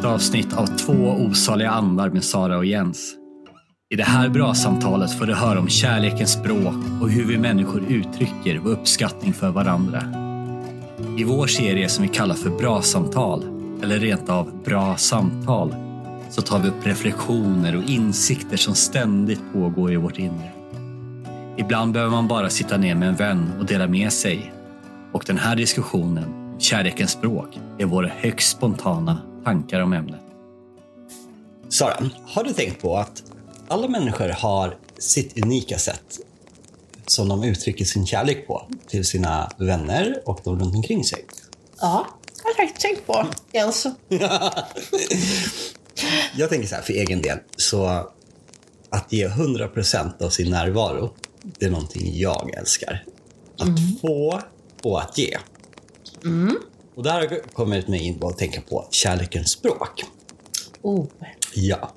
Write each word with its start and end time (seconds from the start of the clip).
ett 0.00 0.04
nytt 0.04 0.12
avsnitt 0.12 0.52
av 0.52 0.66
Två 0.66 0.92
osaliga 0.92 1.70
andar 1.70 2.10
med 2.10 2.24
Sara 2.24 2.58
och 2.58 2.64
Jens. 2.64 3.14
I 3.90 3.96
det 3.96 4.04
här 4.04 4.28
bra 4.28 4.54
samtalet 4.54 5.18
får 5.18 5.26
du 5.26 5.34
höra 5.34 5.58
om 5.58 5.68
kärlekens 5.68 6.32
språk 6.32 6.74
och 7.02 7.10
hur 7.10 7.24
vi 7.24 7.38
människor 7.38 7.82
uttrycker 7.88 8.58
vår 8.58 8.70
uppskattning 8.70 9.32
för 9.32 9.50
varandra. 9.50 10.02
I 11.18 11.24
vår 11.24 11.46
serie 11.46 11.88
som 11.88 12.02
vi 12.02 12.08
kallar 12.08 12.34
för 12.34 12.50
Bra 12.50 12.82
samtal, 12.82 13.44
eller 13.82 13.98
rent 13.98 14.28
av 14.28 14.62
Bra 14.64 14.96
samtal, 14.96 15.74
så 16.30 16.42
tar 16.42 16.58
vi 16.58 16.68
upp 16.68 16.86
reflektioner 16.86 17.76
och 17.76 17.90
insikter 17.90 18.56
som 18.56 18.74
ständigt 18.74 19.42
pågår 19.52 19.92
i 19.92 19.96
vårt 19.96 20.18
inre. 20.18 20.50
Ibland 21.56 21.92
behöver 21.92 22.12
man 22.12 22.28
bara 22.28 22.50
sitta 22.50 22.76
ner 22.76 22.94
med 22.94 23.08
en 23.08 23.16
vän 23.16 23.52
och 23.58 23.66
dela 23.66 23.86
med 23.86 24.12
sig. 24.12 24.52
Och 25.12 25.24
den 25.26 25.38
här 25.38 25.56
diskussionen, 25.56 26.56
kärlekens 26.58 27.10
språk, 27.10 27.60
är 27.78 27.84
våra 27.84 28.08
högst 28.08 28.50
spontana 28.50 29.18
tankar 29.44 29.80
om 29.80 29.92
ämnet. 29.92 30.20
Sara, 31.68 32.10
har 32.26 32.44
du 32.44 32.52
tänkt 32.52 32.82
på 32.82 32.96
att 32.96 33.22
alla 33.68 33.88
människor 33.88 34.28
har 34.28 34.76
sitt 34.98 35.44
unika 35.44 35.78
sätt 35.78 36.20
som 37.06 37.28
de 37.28 37.44
uttrycker 37.44 37.84
sin 37.84 38.06
kärlek 38.06 38.46
på 38.46 38.68
till 38.86 39.04
sina 39.04 39.50
vänner 39.58 40.22
och 40.24 40.40
de 40.44 40.60
runt 40.60 40.74
omkring 40.74 41.04
sig? 41.04 41.24
Ja, 41.80 42.06
det 42.24 42.42
har 42.42 42.50
jag 42.50 42.56
faktiskt 42.56 42.80
tänkt 42.80 43.06
på. 43.06 43.26
Jens. 43.52 43.86
Jag 46.36 46.48
tänker 46.50 46.68
så 46.68 46.74
här 46.74 46.82
för 46.82 46.92
egen 46.92 47.22
del, 47.22 47.38
så 47.56 48.10
att 48.90 49.12
ge 49.12 49.28
100% 49.28 50.24
av 50.24 50.30
sin 50.30 50.50
närvaro, 50.50 51.14
det 51.42 51.66
är 51.66 51.70
någonting 51.70 52.18
jag 52.18 52.54
älskar. 52.54 53.04
Att 53.58 54.00
få 54.00 54.40
och 54.82 55.02
att 55.02 55.18
ge. 55.18 55.38
Och 57.00 57.04
där 57.04 57.12
har 57.12 57.20
jag 57.20 57.42
kommit 57.52 57.88
mig 57.88 58.06
in 58.06 58.18
på 58.18 58.28
att 58.28 58.38
tänka 58.38 58.60
på 58.60 58.86
kärlekens 58.90 59.50
språk. 59.50 60.04
Oh. 60.82 61.06
Ja. 61.54 61.90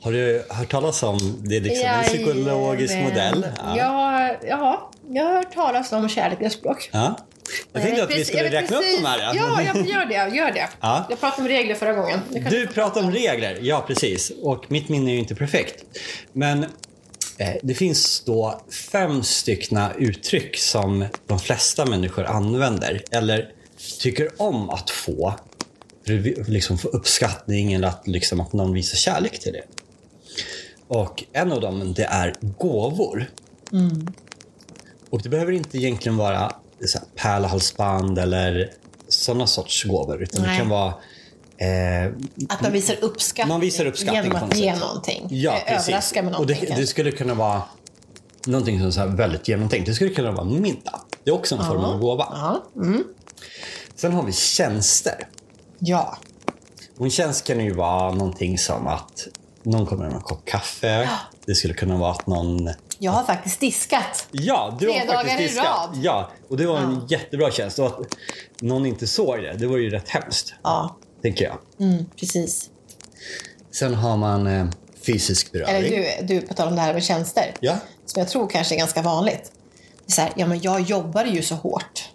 Har 0.00 0.12
du 0.12 0.44
hört 0.48 0.70
talas 0.70 1.02
om, 1.02 1.42
det 1.44 1.56
är 1.56 1.60
liksom 1.60 1.86
en 1.86 2.04
psykologisk 2.04 2.94
Jajamän. 2.94 3.38
modell? 3.38 3.46
Ja. 3.58 3.76
Ja, 4.48 4.90
jag 5.10 5.24
har 5.24 5.34
hört 5.34 5.54
talas 5.54 5.92
om 5.92 6.08
kärlekens 6.08 6.52
språk. 6.52 6.90
Ja. 6.92 7.18
Jag 7.72 7.82
tänkte 7.82 8.02
att 8.04 8.16
vi 8.16 8.24
skulle 8.24 8.44
jag 8.44 8.52
räkna 8.52 8.76
upp 8.76 8.84
de 9.00 9.06
här. 9.06 9.34
Ja, 9.34 9.62
jag 9.62 9.86
gör 9.86 10.06
det. 10.06 10.36
Gör 10.36 10.52
det. 10.52 10.68
Ja. 10.80 11.06
Jag 11.10 11.20
pratade 11.20 11.42
om 11.42 11.48
regler 11.48 11.74
förra 11.74 11.92
gången. 11.92 12.20
Det 12.30 12.40
Du 12.40 12.66
pratar 12.66 13.02
om 13.04 13.10
regler, 13.12 13.58
ja 13.62 13.84
precis. 13.86 14.32
Och 14.42 14.64
mitt 14.68 14.88
minne 14.88 15.10
är 15.10 15.12
ju 15.12 15.18
inte 15.18 15.34
perfekt. 15.34 15.84
Men 16.32 16.62
eh, 17.38 17.54
det 17.62 17.74
finns 17.74 18.20
då 18.20 18.60
fem 18.92 19.22
styckna 19.22 19.92
uttryck 19.98 20.58
som 20.58 21.04
de 21.26 21.38
flesta 21.38 21.86
människor 21.86 22.24
använder. 22.24 23.02
Eller 23.10 23.55
tycker 24.00 24.42
om 24.42 24.70
att 24.70 24.90
få. 24.90 25.34
Liksom 26.46 26.78
få 26.78 26.88
uppskattning 26.88 27.72
eller 27.72 27.88
att, 27.88 28.06
liksom, 28.06 28.40
att 28.40 28.52
någon 28.52 28.72
visar 28.72 28.96
kärlek 28.96 29.40
till 29.40 29.52
det. 29.52 29.62
Och 30.88 31.24
en 31.32 31.52
av 31.52 31.60
dem 31.60 31.92
det 31.96 32.04
är 32.04 32.34
gåvor. 32.58 33.30
Och 35.10 35.22
det 35.22 35.28
behöver 35.28 35.52
inte 35.52 35.78
egentligen 35.78 36.16
vara 36.16 36.52
så 36.86 36.98
här, 36.98 37.06
pärlhalsband 37.14 38.18
eller 38.18 38.70
sådana 39.08 39.46
sorts 39.46 39.84
gåvor. 39.84 40.22
Utan 40.22 40.42
det 40.42 40.48
Nej. 40.48 40.58
kan 40.58 40.68
vara 40.68 40.94
eh, 41.58 42.12
Att 42.48 42.62
man 42.62 42.72
visar 42.72 42.96
uppskattning, 43.00 43.48
man 43.54 43.60
visar 43.60 43.86
uppskattning 43.86 44.22
genom 44.24 44.40
på 44.40 44.46
att 44.46 44.56
ge 44.56 44.76
någonting. 44.76 45.26
Ja, 45.30 45.52
Eh, 45.56 45.64
precis. 45.74 45.88
Överraska 45.88 46.22
med 46.22 46.28
och 46.28 46.32
någonting. 46.32 46.56
det, 46.56 46.60
det 46.60 46.66
kanske. 46.66 46.86
skulle 46.86 47.10
kunna 47.10 47.34
vara 47.34 47.62
någonting 48.46 48.92
som 48.92 49.02
är 49.12 49.16
väldigt 49.16 49.48
genomtänkt. 49.48 49.86
Det 49.86 49.94
skulle 49.94 50.10
kunna 50.10 50.32
vara 50.32 50.46
en 50.46 50.62
middag. 50.62 51.00
Det 51.24 51.30
är 51.30 51.34
också 51.34 51.54
en 51.54 51.64
form 51.64 51.84
av 51.84 51.98
gåva. 52.00 52.60
Mm. 52.76 53.04
Sen 53.96 54.12
har 54.12 54.22
vi 54.22 54.32
tjänster. 54.32 55.28
ja. 55.78 56.18
Och 56.98 57.04
en 57.04 57.10
tjänst 57.10 57.46
kan 57.46 57.60
ju 57.64 57.72
vara 57.74 58.12
någonting 58.12 58.58
som 58.58 58.86
att 58.86 59.26
någon 59.62 59.86
kommer 59.86 60.04
med 60.06 60.14
en 60.14 60.20
kopp 60.20 60.44
kaffe. 60.44 61.10
Det 61.46 61.54
skulle 61.54 61.74
kunna 61.74 61.96
vara 61.96 62.10
att 62.10 62.26
någon... 62.26 62.70
Jag 62.98 63.12
har 63.12 63.24
faktiskt 63.24 63.60
diskat. 63.60 64.28
Ja, 64.30 64.76
du 64.80 64.86
Tre 64.86 64.98
har 64.98 65.06
dagar 65.06 65.16
faktiskt 65.24 65.40
i 65.40 65.42
diskat. 65.42 65.66
rad. 65.66 65.90
Ja, 66.02 66.30
och 66.48 66.56
det 66.56 66.66
var 66.66 66.78
en 66.78 67.06
jättebra 67.08 67.50
tjänst. 67.50 67.78
Och 67.78 67.86
att 67.86 68.00
någon 68.60 68.86
inte 68.86 69.06
såg 69.06 69.38
det, 69.42 69.52
det 69.58 69.66
var 69.66 69.76
ju 69.76 69.90
rätt 69.90 70.08
hemskt. 70.08 70.54
Ja, 70.62 70.96
Tänker 71.22 71.44
jag. 71.44 71.86
mm, 71.88 72.04
precis. 72.20 72.70
Sen 73.70 73.94
har 73.94 74.16
man 74.16 74.46
eh, 74.46 74.66
fysisk 75.06 75.52
beröring. 75.52 75.74
Eller 75.76 76.16
du, 76.20 76.26
du, 76.34 76.40
på 76.46 76.54
tal 76.54 76.68
om 76.68 76.74
det 76.76 76.80
här 76.82 76.94
med 76.94 77.04
tjänster. 77.04 77.54
Ja. 77.60 77.76
Som 78.06 78.20
jag 78.20 78.28
tror 78.28 78.48
kanske 78.48 78.74
är 78.74 78.78
ganska 78.78 79.02
vanligt. 79.02 79.52
Det 80.06 80.12
är 80.12 80.14
så 80.14 80.20
här, 80.20 80.32
ja 80.36 80.46
men 80.46 80.60
jag 80.60 80.80
jobbar 80.80 81.24
ju 81.24 81.42
så 81.42 81.54
hårt. 81.54 82.05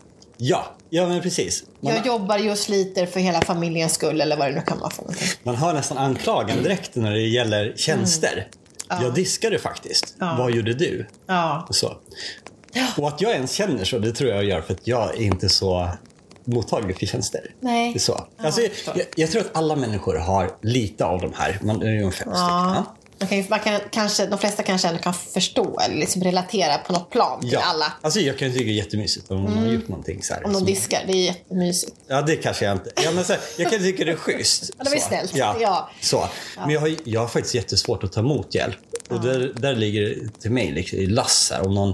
Ja, 0.43 0.65
ja 0.89 1.07
men 1.07 1.21
precis. 1.21 1.63
Man, 1.79 1.93
Jag 1.93 2.05
jobbar 2.05 2.37
ju 2.37 2.51
och 2.51 2.57
sliter 2.57 3.05
för 3.05 3.19
hela 3.19 3.41
familjens 3.41 3.93
skull 3.93 4.21
eller 4.21 4.37
vad 4.37 4.47
det 4.47 4.55
nu 4.55 4.61
kan 4.61 4.79
vara 4.79 4.89
för 4.89 5.01
någonting. 5.01 5.27
man 5.43 5.55
hör 5.55 5.73
nästan 5.73 5.97
anklagan 5.97 6.63
direkt 6.63 6.95
när 6.95 7.11
det 7.11 7.21
gäller 7.21 7.73
tjänster. 7.75 8.47
Jag 8.89 9.13
diskade 9.13 9.59
faktiskt. 9.59 10.15
Ja. 10.19 10.35
Vad 10.37 10.51
gjorde 10.51 10.73
du? 10.73 11.07
Ja. 11.27 11.65
Och, 11.69 11.75
så. 11.75 11.97
och 12.97 13.07
att 13.07 13.21
jag 13.21 13.31
ens 13.31 13.51
känner 13.51 13.83
så, 13.83 13.99
det 13.99 14.11
tror 14.11 14.29
jag 14.29 14.43
gör 14.43 14.61
för 14.61 14.73
att 14.73 14.87
jag 14.87 15.15
är 15.15 15.21
inte 15.21 15.49
så 15.49 15.89
mottaglig 16.45 16.99
för 16.99 17.05
tjänster. 17.05 17.41
Nej. 17.59 17.93
Det 17.93 17.97
är 17.97 17.99
så. 17.99 18.27
Ja, 18.37 18.45
alltså, 18.45 18.61
jag 18.61 19.05
jag, 19.15 19.31
tror 19.31 19.41
att 19.41 19.57
alla 19.57 19.75
människor 19.75 20.15
har 20.15 20.51
lite 20.61 21.05
av 21.05 21.21
de 21.21 21.33
här. 21.35 21.59
Man, 21.61 21.81
är 21.81 21.91
ju 21.91 22.11
fem 22.11 22.11
stycken. 22.11 22.83
Man 23.21 23.27
kan, 23.29 23.45
man 23.49 23.59
kan, 23.59 23.79
kanske, 23.91 24.25
de 24.25 24.39
flesta 24.39 24.63
kanske 24.63 24.87
ändå 24.87 24.99
kan 25.01 25.13
förstå 25.13 25.79
eller 25.85 25.95
liksom 25.95 26.23
relatera 26.23 26.77
på 26.77 26.93
något 26.93 27.09
plan 27.09 27.41
till 27.41 27.51
Ja. 27.51 27.59
alla. 27.63 27.93
Alltså, 28.01 28.19
jag 28.19 28.37
kan 28.37 28.51
tycka 28.51 28.63
det 28.65 28.71
är 28.71 28.73
jättemysigt 28.73 29.31
om 29.31 29.43
någon 29.43 29.57
har 29.57 29.67
gjort 29.67 29.87
någonting 29.87 30.23
så 30.23 30.33
här. 30.33 30.45
Om 30.45 30.53
de 30.53 30.65
diskar, 30.65 31.03
det 31.07 31.13
är 31.13 31.25
jättemysigt. 31.25 31.95
Ja, 32.07 32.21
det 32.21 32.35
kanske 32.35 32.65
jag 32.65 32.71
inte... 32.75 32.91
Ja, 33.03 33.11
men 33.11 33.23
så 33.23 33.33
här, 33.33 33.41
jag 33.57 33.71
kan 33.71 33.79
tycka 33.79 34.05
det 34.05 34.11
är 34.11 34.15
schysst. 34.15 34.71
Ja, 34.77 34.83
det 34.83 34.89
var 34.89 34.97
snällt. 34.97 35.35
Ja. 35.35 35.55
Ja. 35.59 35.89
Så. 36.01 36.27
Men 36.57 36.69
jag 36.69 36.79
har, 36.81 36.95
jag 37.03 37.21
har 37.21 37.27
faktiskt 37.27 37.55
jättesvårt 37.55 38.03
att 38.03 38.11
ta 38.11 38.19
emot 38.19 38.55
hjälp. 38.55 38.77
Och 39.09 39.21
där, 39.21 39.53
där 39.55 39.75
ligger 39.75 40.01
det 40.01 40.41
till 40.41 40.51
mig 40.51 40.71
liksom, 40.71 40.99
i 40.99 41.05
lass. 41.05 41.51
Om 41.63 41.73
någon, 41.75 41.93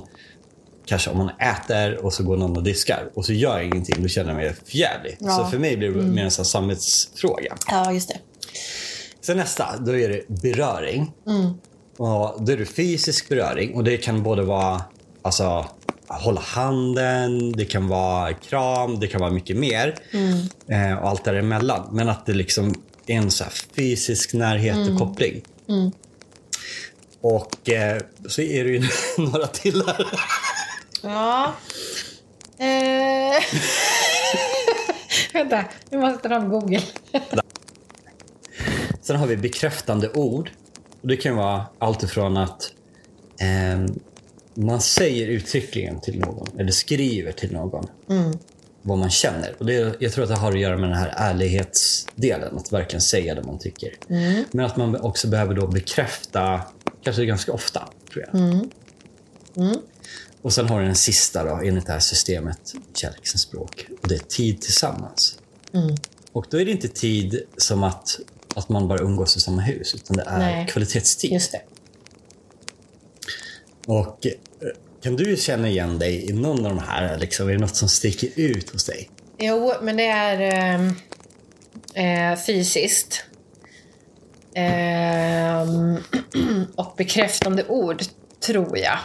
kanske 0.86 1.10
om 1.10 1.18
man 1.18 1.30
äter 1.30 2.06
och 2.06 2.14
så 2.14 2.24
går 2.24 2.38
någon 2.38 2.58
och 2.58 2.64
diskar 2.64 3.10
och 3.16 3.26
så 3.26 3.34
gör 3.34 3.58
jag 3.58 3.66
ingenting, 3.66 4.02
då 4.04 4.08
känner 4.08 4.30
jag 4.30 4.38
mig 4.38 4.56
förjävlig. 4.66 5.18
Ja. 5.20 5.38
Så 5.38 5.46
för 5.46 5.58
mig 5.60 5.78
blir 5.78 5.90
det 5.90 6.02
mer 6.02 6.24
en 6.24 6.32
samvetsfråga. 6.32 7.56
Ja, 7.68 7.92
just 7.92 8.10
det. 8.10 8.18
Sen 9.28 9.38
nästa, 9.38 9.78
då 9.78 9.98
är 9.98 10.10
det 10.10 10.28
beröring. 10.28 11.12
Och 11.98 12.44
då 12.44 12.52
är 12.52 12.58
det 12.58 12.66
fysisk 12.66 13.30
beröring 13.30 13.76
och 13.76 13.84
det 13.84 13.98
kan 13.98 14.24
både 14.24 14.44
vara 14.44 14.82
alltså, 15.22 15.66
hålla 16.08 16.42
handen, 16.42 17.52
det 17.52 17.66
kan 17.66 17.88
vara 17.88 18.34
kram, 18.34 19.00
det 19.00 19.08
kan 19.08 19.22
vara 19.22 19.32
mycket 19.32 19.58
mer. 19.58 19.96
Eh, 20.68 20.94
och 20.94 21.10
allt 21.10 21.24
däremellan. 21.24 21.90
Men 21.92 22.10
att 22.10 22.26
det 22.26 22.34
liksom 22.34 22.74
är 23.08 23.16
en 23.16 23.32
så 23.32 23.44
fysisk 23.76 24.34
närhet 24.34 24.90
och 24.90 24.98
koppling. 24.98 25.42
Och 27.22 27.70
eh, 27.70 28.02
så 28.28 28.42
är 28.42 28.64
det 28.64 28.70
ju 28.70 28.84
några 29.18 29.48
till 29.48 29.84
här. 29.88 30.08
Ja. 31.04 31.54
Eh. 32.58 33.44
Vänta, 35.34 35.66
vi 35.90 35.98
måste 35.98 36.24
ta 36.24 36.30
fram 36.30 36.50
Google. 36.50 36.82
Sen 39.08 39.16
har 39.16 39.28
vi 39.28 39.38
bekräftande 39.38 40.10
ord. 40.10 40.52
Och 41.02 41.08
det 41.08 41.18
kan 41.18 41.36
vara 41.36 41.66
allt 41.80 42.04
ifrån 42.04 42.38
att 42.38 42.72
ehm, 43.40 44.00
man 44.54 44.82
säger 44.82 45.28
uttryckligen 45.28 46.02
till 46.02 46.20
någon 46.20 46.60
eller 46.60 46.72
skriver 46.72 47.32
till 47.32 47.52
någon 47.52 47.88
vad 48.82 48.98
man 48.98 49.10
känner. 49.10 49.56
Och 49.60 49.66
det, 49.66 49.96
jag 50.00 50.12
tror 50.12 50.24
att 50.24 50.30
det 50.30 50.36
har 50.36 50.52
att 50.52 50.60
göra 50.60 50.78
med 50.78 50.90
den 50.90 50.98
här 50.98 51.14
ärlighetsdelen, 51.18 52.58
att 52.58 52.74
verkligen 52.74 53.02
säga 53.02 53.36
det 53.36 53.44
man 53.44 53.60
tycker. 53.60 53.94
Men 54.52 54.66
att 54.66 54.78
man 54.78 54.96
också 54.96 55.28
behöver 55.28 55.54
då 55.54 55.68
bekräfta, 55.68 56.62
kanske 57.04 57.26
ganska 57.26 57.52
ofta, 57.54 57.90
tror 58.14 58.26
jag. 58.26 58.36
Och 60.42 60.54
sen 60.54 60.68
har 60.70 60.80
du 60.80 60.86
den 60.86 60.96
sista 60.96 61.44
då, 61.44 61.56
enligt 61.64 61.86
det 61.86 61.92
här 61.92 62.00
systemet, 62.00 62.60
kärlekens 62.94 63.42
språk. 63.42 63.88
Och 64.02 64.08
det 64.08 64.16
är 64.16 64.20
tid 64.20 64.62
tillsammans. 64.62 65.40
Och 66.32 66.46
då 66.50 66.62
är 66.62 66.66
det 66.66 66.72
inte 66.72 66.88
tid 66.88 67.42
som 67.58 67.84
att, 67.84 68.20
att 68.58 68.70
man 68.70 68.88
bara 68.88 69.00
umgås 69.00 69.38
i 69.38 69.40
samma 69.40 69.62
hus, 69.62 69.96
utan 69.96 70.18
det 70.18 70.24
är 70.28 70.40
Nej. 70.40 70.68
kvalitetstid. 70.68 71.32
Just 71.32 71.52
det. 71.52 71.62
Och 73.88 74.26
eh, 74.26 74.32
kan 75.04 75.16
du 75.16 75.38
känna 75.38 75.70
igen 75.70 76.00
dig 76.00 76.30
i 76.30 76.34
någon 76.34 76.66
av 76.66 76.76
de 76.76 76.80
här? 76.80 77.18
Liksom, 77.18 77.48
är 77.48 77.54
det 77.54 77.60
något 77.60 77.76
som 77.76 77.90
sticker 77.90 78.30
ut 78.36 78.70
hos 78.70 78.86
dig? 78.86 79.10
Jo, 79.38 79.74
men 79.82 79.98
det 79.98 80.08
är 80.08 80.40
ehm, 80.40 80.96
eh, 81.94 82.40
fysiskt. 82.40 83.24
Ehm, 84.54 85.98
och 86.76 86.94
bekräftande 86.98 87.66
ord, 87.68 88.04
tror 88.40 88.78
jag 88.78 89.00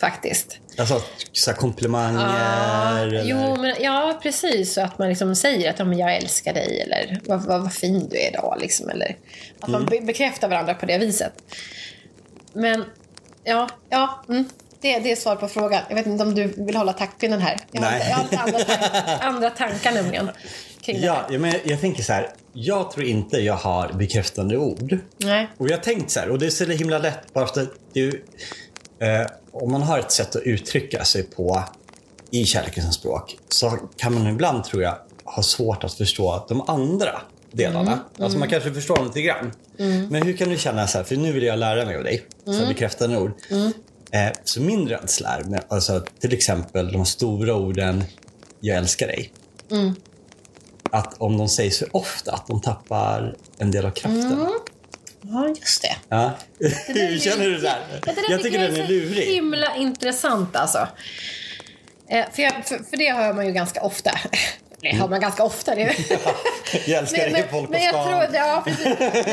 faktiskt. 0.00 0.58
Alltså 0.78 1.02
så 1.32 1.52
komplimanger? 1.52 3.02
eller? 3.02 3.24
Jo, 3.24 3.56
men, 3.56 3.74
ja, 3.80 4.18
precis. 4.22 4.72
Så 4.74 4.80
att 4.80 4.98
man 4.98 5.08
liksom 5.08 5.36
säger 5.36 5.70
att 5.70 5.78
ja, 5.78 5.84
men 5.84 5.98
jag 5.98 6.16
älskar 6.16 6.54
dig 6.54 6.80
eller 6.80 7.20
vad, 7.24 7.42
vad, 7.44 7.60
vad 7.62 7.72
fin 7.72 8.08
du 8.08 8.16
är 8.18 8.28
idag. 8.30 8.56
Liksom, 8.60 8.88
eller 8.90 9.16
att 9.60 9.68
man 9.68 9.86
be- 9.86 10.00
bekräftar 10.00 10.48
varandra 10.48 10.74
på 10.74 10.86
det 10.86 10.98
viset. 10.98 11.32
Men 12.52 12.84
ja, 13.44 13.68
ja 13.90 14.24
mm, 14.28 14.48
det, 14.80 14.98
det 14.98 15.12
är 15.12 15.16
svar 15.16 15.36
på 15.36 15.48
frågan. 15.48 15.82
Jag 15.88 15.96
vet 15.96 16.06
inte 16.06 16.24
om 16.24 16.34
du 16.34 16.46
vill 16.46 16.76
hålla 16.76 16.92
taktpinnen 16.92 17.40
här. 17.40 17.56
Jag 17.72 17.82
har, 17.82 17.90
Nej. 17.90 18.06
jag 18.10 18.16
har 18.16 18.22
lite 18.22 18.38
andra, 18.42 18.58
tan- 18.58 19.18
andra 19.20 19.50
tankar 19.50 19.92
nämligen. 19.92 20.30
kring 20.82 21.00
det 21.00 21.06
Ja, 21.06 21.14
här. 21.14 21.26
ja, 21.30 21.38
men 21.38 21.50
jag, 21.52 21.60
jag 21.64 21.80
tänker 21.80 22.02
så 22.02 22.12
här. 22.12 22.30
Jag 22.52 22.90
tror 22.90 23.06
inte 23.06 23.36
jag 23.38 23.54
har 23.54 23.92
bekräftande 23.92 24.56
ord. 24.56 24.98
Nej. 25.18 25.48
Och 25.58 25.68
jag 25.70 25.76
har 25.76 25.82
tänkt 25.82 26.10
så 26.10 26.20
här, 26.20 26.30
och 26.30 26.38
det 26.38 26.46
är 26.46 26.50
så 26.50 26.64
himla 26.64 26.98
lätt 26.98 27.32
bara 27.32 27.46
för 27.46 27.60
att 27.62 27.68
det 27.92 28.00
är, 28.00 28.12
eh, 28.98 29.26
om 29.52 29.72
man 29.72 29.82
har 29.82 29.98
ett 29.98 30.12
sätt 30.12 30.36
att 30.36 30.42
uttrycka 30.42 31.04
sig 31.04 31.22
på 31.22 31.62
i 32.30 32.44
kärlekens 32.44 32.94
språk 32.94 33.38
så 33.48 33.78
kan 33.96 34.14
man 34.14 34.26
ibland, 34.26 34.64
tror 34.64 34.82
jag, 34.82 34.98
ha 35.24 35.42
svårt 35.42 35.84
att 35.84 35.94
förstå 35.94 36.44
de 36.48 36.60
andra 36.70 37.20
delarna. 37.52 37.98
Alltså 38.18 38.38
man 38.38 38.48
kanske 38.48 38.74
förstår 38.74 38.96
dem 38.96 39.06
lite 39.06 39.22
grann. 39.22 39.52
Men 40.10 40.22
hur 40.22 40.36
kan 40.36 40.48
du 40.48 40.56
känna 40.58 40.86
så 40.86 40.98
här, 40.98 41.04
för 41.04 41.16
nu 41.16 41.32
vill 41.32 41.42
jag 41.42 41.58
lära 41.58 41.84
mig 41.84 41.96
av 41.96 42.04
dig, 42.04 42.26
så 42.44 42.52
här 42.52 42.66
bekräftande 42.68 43.18
ord. 43.18 43.32
Eh, 44.10 44.32
så 44.44 44.60
min 44.60 44.88
rädsla 44.88 45.28
är, 45.36 45.44
med, 45.44 45.64
alltså, 45.68 46.04
till 46.20 46.32
exempel 46.32 46.92
de 46.92 47.06
stora 47.06 47.54
orden 47.54 48.04
jag 48.60 48.76
älskar 48.76 49.06
dig. 49.06 49.32
Att 50.90 51.14
om 51.18 51.38
de 51.38 51.48
sägs 51.48 51.78
för 51.78 51.96
ofta, 51.96 52.32
att 52.32 52.46
de 52.46 52.60
tappar 52.60 53.36
en 53.58 53.70
del 53.70 53.86
av 53.86 53.90
kraften. 53.90 54.38
Ja, 55.30 55.48
just 55.60 55.82
det. 55.82 55.96
Ja. 56.08 56.30
Hur 56.86 57.14
är- 57.14 57.18
känner 57.18 57.44
du 57.44 57.58
där? 57.58 57.76
Ja, 58.06 58.12
det 58.12 58.32
Jag 58.32 58.42
tycker 58.42 58.58
den 58.58 58.70
är 58.76 58.76
så 58.86 58.92
lurig. 58.92 59.26
himla 59.34 59.76
intressant 59.76 60.56
alltså. 60.56 60.88
Eh, 62.10 62.24
för, 62.32 62.42
jag, 62.42 62.52
för, 62.66 62.78
för 62.90 62.96
det 62.96 63.12
hör 63.12 63.32
man 63.32 63.46
ju 63.46 63.52
ganska 63.52 63.80
ofta. 63.82 64.10
Det 64.80 64.96
hör 64.96 65.08
man 65.08 65.20
ganska 65.20 65.44
ofta. 65.44 65.74
Det. 65.74 65.82
Jag 66.86 66.98
älskar 66.98 67.22
Men, 67.22 67.32
men, 67.32 67.42
folk 67.50 67.66
på 67.66 67.72
men, 67.72 67.82
jag 67.82 67.90
stan. 67.94 68.06
tror, 68.08 68.28
ja, 68.34 68.64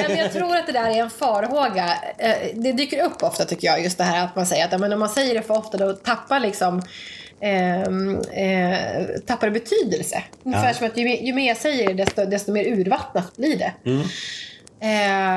men 0.08 0.18
jag 0.18 0.34
tror 0.34 0.56
att 0.58 0.66
det 0.66 0.72
där 0.72 0.90
är 0.90 0.96
en 1.02 1.10
farhåga. 1.10 1.98
Eh, 2.18 2.36
Det 2.54 2.72
dyker 2.72 3.04
upp 3.06 3.24
ofta 3.24 3.46
tycker 3.46 3.68
jag, 3.68 3.84
just 3.84 3.98
det 3.98 4.04
här 4.04 4.26
att 4.26 4.36
man 4.36 4.46
säger 4.46 4.66
att 4.66 4.72
ja, 4.72 4.78
men 4.78 4.94
om 4.94 5.00
man 5.00 5.10
säger 5.10 5.34
det 5.34 5.42
för 5.42 5.58
ofta 5.58 5.78
då 5.78 5.94
tappar 5.94 6.40
liksom 6.40 6.82
ehm, 7.42 8.20
eh, 8.20 8.78
tappar 9.28 9.48
det 9.48 9.52
betydelse. 9.60 10.24
Ungefär 10.44 10.68
Ja. 10.68 10.74
som 10.74 10.88
att 10.88 10.98
ju, 10.98 11.04
mer- 11.06 11.22
ju 11.22 11.34
mer 11.34 11.48
jag 11.48 11.58
säger 11.58 11.88
det 11.88 11.94
desto, 11.94 12.26
desto 12.26 12.52
mer 12.52 12.66
urvattnat 12.66 13.36
blir 13.38 13.58
det. 13.58 13.74
Mm. 13.86 14.02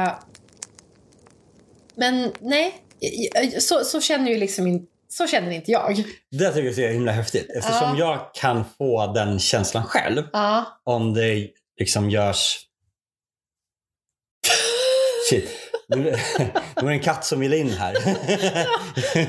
Eh, 0.06 0.12
men 1.96 2.32
nej, 2.40 2.74
så, 3.60 3.84
så 3.84 4.00
känner 4.00 4.30
ju 4.30 4.38
liksom 4.38 4.66
inte 4.66 4.92
så 5.08 5.26
känner 5.26 5.50
inte 5.50 5.70
jag. 5.70 6.04
Det 6.30 6.52
tycker 6.52 6.80
jag 6.82 6.90
är 6.90 6.94
himla 6.94 7.12
häftigt. 7.12 7.50
Eftersom 7.56 7.96
jag 7.96 8.34
kan 8.34 8.64
få 8.78 9.06
den 9.06 9.38
känslan 9.38 9.84
själv. 9.84 10.22
Ja. 10.32 10.80
Om 10.84 11.14
det 11.14 11.48
liksom 11.80 12.10
görs... 12.10 12.58
Shit. 15.30 15.48
Nu 15.88 16.16
var 16.74 16.82
det 16.82 16.92
en 16.92 17.00
katt 17.00 17.24
som 17.24 17.40
ville 17.40 17.56
in 17.56 17.70
här. 17.70 17.94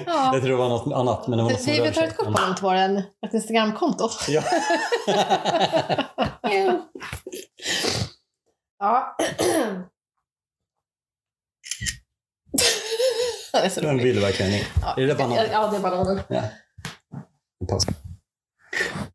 Ja. 0.05 0.33
Jag 0.33 0.41
tror 0.41 0.49
det 0.49 0.55
var 0.55 0.69
något 0.69 0.93
annat. 0.93 1.27
Men 1.27 1.37
det 1.37 1.43
var 1.43 1.51
något 1.51 1.61
som 1.61 1.73
Vi, 1.73 1.81
vi 1.81 1.91
tar 1.93 2.03
ett 2.03 2.17
kort 2.17 2.25
på 2.25 2.31
honom 2.31 2.55
till 2.55 2.63
våran- 2.63 2.97
ett 2.97 3.33
Instagramkonto. 3.33 4.09
Ja. 4.27 4.43
Ja. 8.79 9.17
det 13.51 13.57
är 13.57 13.69
så 13.69 13.81
Den 13.81 13.93
roligt. 13.93 14.05
vill 14.05 14.19
verkligen 14.19 14.53
in. 14.53 14.63
Ja, 14.81 14.95
Är 14.97 15.07
det 15.07 15.15
banan? 15.15 15.37
Ja, 15.51 15.67
det 15.71 15.77
är 15.77 15.81
bananen. 15.81 16.19
Ja. 16.27 16.43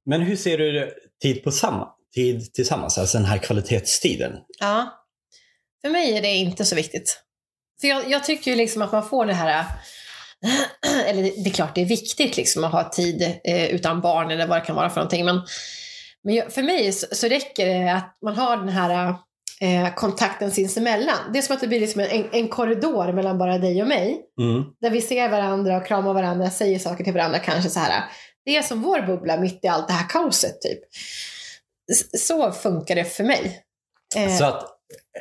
Men 0.05 0.21
hur 0.21 0.37
ser 0.37 0.59
du 0.59 0.93
tid, 1.23 1.45
på 1.45 1.51
samma, 1.51 1.89
tid 2.15 2.53
tillsammans? 2.55 2.99
Alltså 2.99 3.19
den 3.19 3.27
här 3.27 3.39
kvalitetstiden. 3.39 4.33
Ja. 4.61 5.05
För 5.83 5.91
mig 5.91 6.17
är 6.17 6.23
det 6.23 6.29
inte 6.29 6.65
så 6.65 6.77
viktigt. 6.77 7.21
För 7.81 7.89
jag, 7.89 8.11
jag 8.11 8.25
tycker 8.25 8.51
ju 8.51 8.57
liksom 8.57 8.83
att 8.83 8.93
man 8.93 9.09
får 9.09 9.27
det 9.27 9.35
här... 9.35 9.65
Eller 11.07 11.23
det, 11.23 11.51
är 11.51 11.55
klart 11.55 11.75
det 11.75 11.81
är 11.81 11.87
viktigt 11.87 12.37
liksom 12.37 12.65
att 12.65 12.73
ha 12.73 12.91
tid 12.91 13.23
eh, 13.45 13.67
utan 13.67 14.01
barn 14.01 14.31
eller 14.31 14.47
vad 14.47 14.61
det 14.61 14.67
kan 14.67 14.77
vara 14.77 14.91
för 14.91 14.97
någonting. 14.97 15.25
Men, 15.25 15.41
men 16.25 16.51
för 16.51 16.63
mig 16.63 16.93
så, 16.93 17.07
så 17.13 17.29
räcker 17.29 17.67
det 17.67 17.93
att 17.93 18.19
man 18.23 18.37
har 18.37 18.57
den 18.57 18.69
här 18.69 19.15
eh, 19.63 19.95
kontakten 19.95 20.51
sinsemellan. 20.51 21.19
Det 21.33 21.39
är 21.39 21.43
som 21.43 21.55
att 21.55 21.61
det 21.61 21.69
blir 21.69 21.81
liksom 21.81 22.01
en, 22.01 22.25
en 22.33 22.49
korridor 22.49 23.13
mellan 23.13 23.39
bara 23.39 23.59
dig 23.59 23.83
och 23.83 23.89
mig. 23.89 24.21
Mm. 24.41 24.65
Där 24.81 24.91
vi 24.91 25.01
ser 25.01 25.29
varandra 25.29 25.77
och 25.77 25.87
kramar 25.87 26.15
varandra, 26.15 26.51
säger 26.51 26.79
saker 26.79 27.05
till 27.05 27.13
varandra 27.13 27.39
kanske 27.39 27.71
så 27.71 27.81
här. 27.81 28.05
Det 28.45 28.57
är 28.57 28.63
som 28.63 28.83
vår 28.83 29.03
bubbla 29.03 29.37
mitt 29.37 29.65
i 29.65 29.69
allt 29.69 29.89
det 29.89 29.95
här 29.95 30.09
kaoset 30.09 30.61
typ. 30.63 30.79
Så 32.19 32.53
funkar 32.53 32.95
det 32.95 33.05
för 33.05 33.25
mig. 33.25 33.63
Eh, 34.17 34.37
Så 34.37 34.45
att 34.45 34.65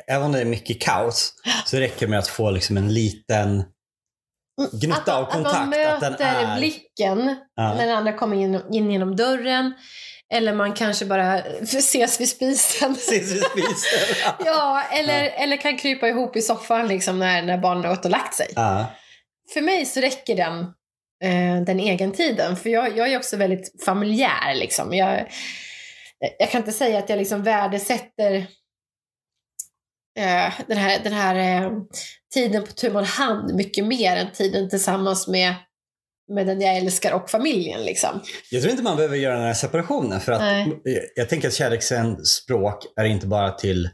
även 0.08 0.26
om 0.26 0.32
det 0.32 0.40
är 0.40 0.44
mycket 0.44 0.80
kaos 0.80 1.32
så 1.66 1.76
räcker 1.76 2.00
det 2.06 2.10
med 2.10 2.18
att 2.18 2.28
få 2.28 2.50
liksom 2.50 2.76
en 2.76 2.94
liten 2.94 3.64
gnutta 4.72 5.16
av 5.16 5.24
Att 5.24 5.34
man 5.34 5.42
kontakt. 5.44 5.68
möter 5.68 6.10
Att 6.10 6.18
den 6.18 6.28
är... 6.50 6.56
blicken 6.58 7.36
Ja. 7.54 7.74
när 7.74 7.86
den 7.86 7.96
andra 7.96 8.12
kommer 8.12 8.36
in, 8.36 8.60
in 8.72 8.90
genom 8.90 9.16
dörren. 9.16 9.72
Eller 10.32 10.52
man 10.52 10.72
kanske 10.72 11.04
bara 11.04 11.38
ses 11.62 12.20
vid 12.20 12.28
spisen. 12.28 12.92
Ses 12.96 13.32
vid 13.32 13.42
spisen. 13.44 14.26
ja, 14.44 14.82
eller, 14.92 15.24
eller 15.24 15.56
kan 15.56 15.76
krypa 15.76 16.08
ihop 16.08 16.36
i 16.36 16.42
soffan 16.42 16.88
liksom 16.88 17.18
när, 17.18 17.42
när 17.42 17.58
barnen 17.58 17.84
har 17.84 17.94
gått 17.94 18.04
och 18.04 18.10
lagt 18.10 18.34
sig. 18.34 18.48
Ja. 18.54 18.86
För 19.52 19.60
mig 19.60 19.86
så 19.86 20.00
räcker 20.00 20.36
den, 20.36 20.60
eh, 21.24 21.64
den 21.66 21.80
egen 21.80 22.12
tiden. 22.12 22.56
För 22.56 22.70
jag, 22.70 22.98
jag 22.98 23.12
är 23.12 23.18
också 23.18 23.36
väldigt 23.36 23.84
familjär. 23.84 24.54
Liksom. 24.54 24.94
Jag, 24.94 25.28
jag 26.38 26.50
kan 26.50 26.60
inte 26.60 26.72
säga 26.72 26.98
att 26.98 27.08
jag 27.08 27.18
liksom 27.18 27.42
värdesätter 27.42 28.34
eh, 30.18 30.52
den 30.66 30.78
här, 30.78 31.00
den 31.04 31.12
här 31.12 31.62
eh, 31.62 31.70
tiden 32.34 32.62
på 32.64 32.72
tu 32.72 32.98
hand 32.98 33.54
mycket 33.54 33.84
mer 33.84 34.16
än 34.16 34.32
tiden 34.32 34.70
tillsammans 34.70 35.28
med, 35.28 35.54
med 36.34 36.46
den 36.46 36.60
jag 36.60 36.76
älskar 36.76 37.12
och 37.12 37.30
familjen. 37.30 37.84
Liksom. 37.84 38.20
Jag 38.50 38.62
tror 38.62 38.70
inte 38.70 38.82
man 38.82 38.96
behöver 38.96 39.16
göra 39.16 39.34
den 39.34 39.46
här 39.46 39.54
separationen. 39.54 40.20
För 40.20 40.32
att 40.32 40.40
Nej. 40.40 41.12
jag 41.14 41.28
tänker 41.28 41.48
att 41.48 41.54
kärlekens 41.54 42.28
språk 42.28 42.86
är 42.96 43.04
inte 43.04 43.26
bara 43.26 43.50
till 43.50 43.90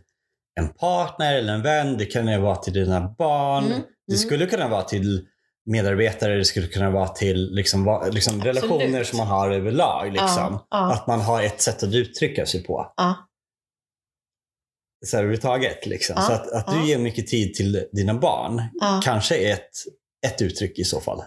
en 0.61 0.69
partner 0.69 1.35
eller 1.37 1.53
en 1.55 1.63
vän. 1.63 1.99
Det 1.99 2.05
kan 2.05 2.29
ju 2.29 2.39
vara 2.39 2.57
till 2.57 2.73
dina 2.73 3.15
barn. 3.19 3.65
Mm, 3.65 3.79
Det 4.07 4.13
mm. 4.13 4.19
skulle 4.19 4.47
kunna 4.47 4.69
vara 4.69 4.83
till 4.83 5.27
medarbetare. 5.67 6.37
Det 6.37 6.45
skulle 6.45 6.67
kunna 6.67 6.91
vara 6.91 7.09
till 7.09 7.55
liksom, 7.55 8.09
liksom 8.13 8.43
relationer 8.43 9.05
som 9.05 9.19
man 9.19 9.27
har 9.27 9.51
överlag. 9.51 10.13
Liksom. 10.13 10.29
Ja, 10.53 10.67
ja. 10.71 10.93
Att 10.93 11.07
man 11.07 11.21
har 11.21 11.43
ett 11.43 11.61
sätt 11.61 11.83
att 11.83 11.95
uttrycka 11.95 12.47
sig 12.47 12.63
på. 12.63 12.93
Ja. 12.97 13.29
Så 15.07 15.17
här, 15.17 15.25
överhuvudtaget. 15.25 15.87
Liksom. 15.87 16.17
Så 16.17 16.33
att, 16.33 16.53
att 16.53 16.67
du 16.67 16.89
ger 16.89 16.99
mycket 16.99 17.27
tid 17.27 17.55
till 17.55 17.85
dina 17.93 18.15
barn 18.15 18.63
kanske 19.05 19.37
är 19.37 19.53
ett, 19.53 19.71
ett 20.27 20.43
uttryck 20.43 20.79
i 20.79 20.85
så 20.85 21.01
fall. 21.01 21.23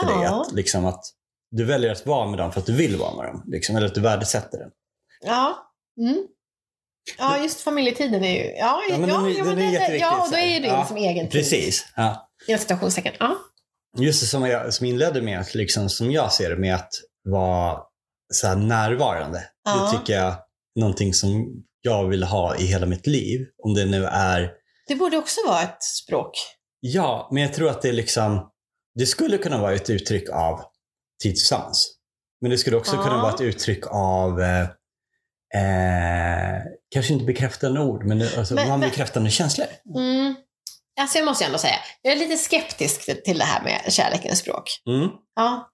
För 0.00 0.06
dig. 0.06 0.24
Ja. 0.24 0.40
Att, 0.42 0.52
liksom, 0.52 0.86
att 0.86 1.04
du 1.50 1.64
väljer 1.64 1.92
att 1.92 2.06
vara 2.06 2.28
med 2.30 2.38
dem 2.38 2.52
för 2.52 2.60
att 2.60 2.66
du 2.66 2.72
vill 2.72 2.96
vara 2.96 3.16
med 3.16 3.24
dem. 3.26 3.42
Liksom, 3.46 3.76
eller 3.76 3.86
att 3.86 3.94
du 3.94 4.00
värdesätter 4.00 4.58
det. 4.58 4.70
Ja. 5.26 5.72
Mm. 6.00 6.26
Ja, 7.18 7.38
just 7.38 7.60
familjetiden 7.60 8.24
är 8.24 8.44
ju... 8.44 8.50
Ja, 8.56 8.82
Ja, 8.90 8.98
men 8.98 9.08
den 9.08 9.24
är- 9.26 9.38
ja, 9.38 9.44
den 9.44 9.52
är 9.52 9.56
det- 9.56 9.62
jätteviktig, 9.72 10.00
Ja, 10.06 10.22
och 10.24 10.30
då 10.30 10.36
är 10.36 10.60
det 10.60 10.66
ju 10.66 10.72
Ja, 10.72 10.78
liksom 10.80 10.96
egen 10.96 11.24
tid. 11.28 11.32
Precis. 11.32 11.86
Ja. 11.96 12.30
Inom 12.48 12.58
citationstecken. 12.58 13.12
Ja. 13.18 13.36
Just 13.98 14.20
det 14.20 14.26
som 14.26 14.46
jag 14.46 14.74
som 14.74 14.86
inledde 14.86 15.22
med, 15.22 15.40
att 15.40 15.54
liksom, 15.54 15.88
som 15.88 16.10
jag 16.10 16.32
ser 16.32 16.50
det, 16.50 16.56
med 16.56 16.74
att 16.74 16.90
vara 17.24 17.78
så 18.34 18.54
närvarande. 18.54 19.42
Ja. 19.64 19.90
Det 19.92 19.98
tycker 19.98 20.12
jag 20.12 20.26
är 20.26 20.36
någonting 20.80 21.14
som 21.14 21.46
jag 21.82 22.04
vill 22.08 22.22
ha 22.22 22.56
i 22.56 22.64
hela 22.64 22.86
mitt 22.86 23.06
liv. 23.06 23.46
Om 23.62 23.74
det 23.74 23.84
nu 23.84 24.04
är, 24.04 24.50
Det 24.88 24.94
borde 24.94 25.16
också 25.16 25.40
vara 25.46 25.62
ett 25.62 25.82
språk. 25.82 26.30
ja, 26.80 27.28
men 27.32 27.42
jag 27.42 27.54
tror 27.54 27.70
att 27.70 27.82
det 27.82 27.88
är 27.88 27.92
liksom, 27.92 28.50
det 28.98 29.06
skulle 29.06 29.38
kunna 29.38 29.58
vara 29.62 29.74
ett 29.74 29.90
uttryck 29.90 30.28
av 30.30 30.58
tid 31.22 31.34
tillsammans. 31.34 31.94
Men 32.40 32.50
det 32.50 32.58
skulle 32.58 32.76
också 32.76 32.96
Ja. 32.96 33.02
kunna 33.02 33.22
vara 33.22 33.34
ett 33.34 33.40
uttryck 33.40 33.84
av, 33.86 34.40
eh, 34.40 34.62
eh, 35.54 36.62
kanske 36.94 37.12
inte 37.12 37.24
bekräftande 37.24 37.80
ord, 37.80 38.04
men, 38.04 38.22
alltså, 38.38 38.54
Men- 38.54 38.68
man 38.68 38.80
men- 38.80 38.90
bekräftande 38.90 39.30
känslor. 39.30 39.66
Mm. 39.96 40.34
Alltså 41.00 41.18
jag 41.18 41.24
måste 41.24 41.44
ändå 41.44 41.58
säga, 41.58 41.74
jag 42.02 42.12
är 42.12 42.16
lite 42.16 42.36
skeptisk 42.36 43.04
till- 43.04 43.22
till 43.22 43.38
det 43.38 43.44
här 43.44 43.62
med 43.64 43.92
kärlekens 43.92 44.38
språk. 44.38 44.80
Mm. 44.88 45.08
Ja. 45.36 45.70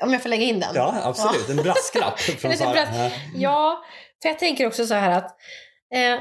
Om 0.00 0.12
jag 0.12 0.22
får 0.22 0.28
lägga 0.28 0.42
in 0.44 0.60
den. 0.60 0.72
Ja, 0.74 1.00
absolut. 1.04 1.48
En 1.48 1.56
brasklapp 1.56 2.18
från 2.20 2.50
brask- 2.50 2.88
Ja. 2.94 3.10
Ja, 3.34 3.84
för 4.22 4.28
jag 4.28 4.38
tänker 4.38 4.66
också 4.66 4.86
så 4.86 4.94
här 4.94 5.10
att 5.10 5.36
eh, 5.94 6.20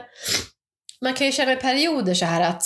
man 1.01 1.13
kan 1.13 1.27
ju 1.27 1.31
känna 1.33 1.51
i 1.53 1.55
perioder 1.55 2.13
så 2.13 2.25
här 2.25 2.41
att 2.49 2.63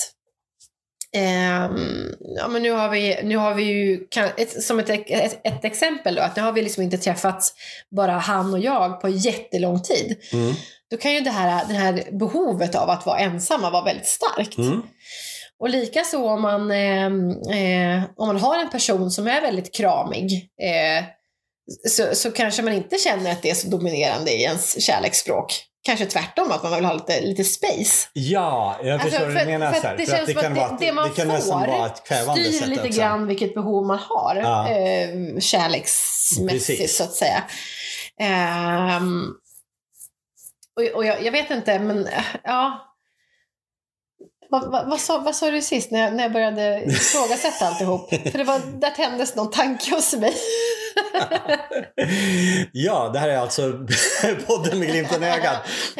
ehm, 1.16 2.12
ja, 2.20 2.48
men 2.48 2.64
nu 2.64 2.72
har 2.72 2.90
vi, 2.90 3.20
nu 3.24 3.38
har 3.38 3.54
vi 3.54 3.64
ju, 3.64 4.08
kan, 4.10 4.30
ett, 4.38 4.64
som 4.64 4.80
ett, 4.80 4.90
ett, 4.90 5.40
ett 5.44 5.66
exempel 5.66 6.16
då, 6.16 6.22
att 6.22 6.36
nu 6.36 6.42
har 6.42 6.52
vi 6.52 6.62
liksom 6.62 6.84
inte 6.84 6.98
träffats 6.98 7.54
bara 7.96 8.12
han 8.12 8.54
och 8.54 8.60
jag 8.60 9.02
på 9.02 9.10
jättelång 9.10 9.82
tid. 9.82 10.18
Mm. 10.34 10.54
Då 10.92 10.98
kan 10.98 11.14
ju 11.14 11.20
det 11.20 11.32
här, 11.32 11.66
det 11.68 11.74
här 11.74 12.04
behovet 12.12 12.76
av 12.76 12.90
att 12.90 13.06
vara 13.06 13.20
ensamma 13.20 13.70
vara 13.70 13.86
väldigt 13.86 14.08
starkt. 14.08 14.58
Mm. 14.58 14.82
Och 15.60 15.70
likaså 15.70 16.26
om 16.26 16.42
man, 16.42 16.72
eh, 16.72 17.06
eh, 17.06 18.04
om 18.16 18.28
man 18.28 18.38
har 18.38 18.60
en 18.60 18.70
person 18.70 19.12
som 19.12 19.28
är 19.28 19.42
väldigt 19.42 19.76
kramig 19.76 20.50
eh, 20.62 21.06
så, 21.88 22.16
så 22.16 22.32
kanske 22.32 22.62
man 22.62 22.74
inte 22.74 22.98
känner 22.98 23.32
att 23.32 23.42
det 23.42 23.50
är 23.50 23.56
så 23.56 23.68
dominerande 23.68 24.32
i 24.32 24.44
ens 24.44 24.86
kärleksspråk. 24.86 25.66
Kanske 25.86 26.06
tvärtom, 26.06 26.51
att 26.51 26.63
man 26.63 26.75
vill 26.75 26.86
ha 26.86 26.94
lite, 26.94 27.22
lite 27.22 27.44
space. 27.44 28.08
Ja, 28.13 28.75
jag 28.84 28.94
Alltså, 28.94 29.10
förstår 29.10 29.25
vad 29.25 29.34
för- 29.34 29.39
du 29.39 29.46
menar. 29.51 29.72
för 29.72 29.88
här. 29.88 29.98
det 29.98 30.06
För 30.06 30.18
det 30.18 30.34
som 30.34 30.42
kan 30.42 30.51
att 30.51 30.58
vara 30.58 30.70
det- 30.70 30.86
det 30.86 30.92
man 30.94 31.10
det 31.10 31.15
kan 31.15 31.42
får 31.42 31.51
vara 31.54 31.86
ett 31.86 32.04
kvävande 32.08 32.44
Styr 32.44 32.51
sätt 32.60 32.68
lite 32.70 32.82
också. 32.88 33.00
grann 33.00 33.27
vilket 33.27 33.54
behov 33.54 33.86
man 33.86 34.00
har 34.00 34.36
Ja. 34.36 34.70
eh, 34.70 35.39
kärleksmässigt 35.39 36.50
Precis. 36.50 36.98
så 36.98 37.04
att 37.04 37.13
säga. 37.13 37.44
Ehm, 38.20 39.25
och, 40.75 40.96
och 40.98 41.06
jag, 41.06 41.24
jag 41.24 41.32
vet 41.32 41.51
inte, 41.51 41.80
men 41.80 42.08
äh, 42.08 42.24
ja. 42.44 42.92
Vad, 44.50 44.72
vad, 44.72 44.90
vad, 44.90 45.00
sa, 45.00 45.20
vad 45.20 45.36
sa 45.36 45.52
du 45.52 45.62
sist 45.62 45.92
när 45.92 46.00
jag, 46.00 46.16
när 46.16 46.24
jag 46.24 46.34
började 46.34 46.84
ifrågasätta 46.86 47.68
alltihop? 47.68 48.10
För 48.10 48.38
det 48.38 48.44
var, 48.44 48.80
där 48.82 48.92
tändes 48.92 49.36
någon 49.36 49.52
tanke 49.52 49.96
hos 49.96 50.14
mig. 50.14 50.32
ja, 52.72 53.10
det 53.14 53.20
här 53.20 53.30
är 53.30 53.38
alltså 53.38 53.72
podden 54.48 54.80
med 54.80 54.88
glimten 54.88 55.24
i 55.24 55.25
ögat 55.25 55.58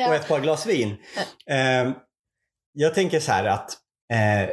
och 0.08 0.16
ett 0.16 0.28
par 0.28 0.40
glas 0.40 0.66
vin. 0.66 0.90
Eh, 1.50 1.92
jag 2.74 2.94
tänker 2.96 3.20
så 3.20 3.32
här 3.32 3.46
att 3.46 3.72
eh, 4.14 4.50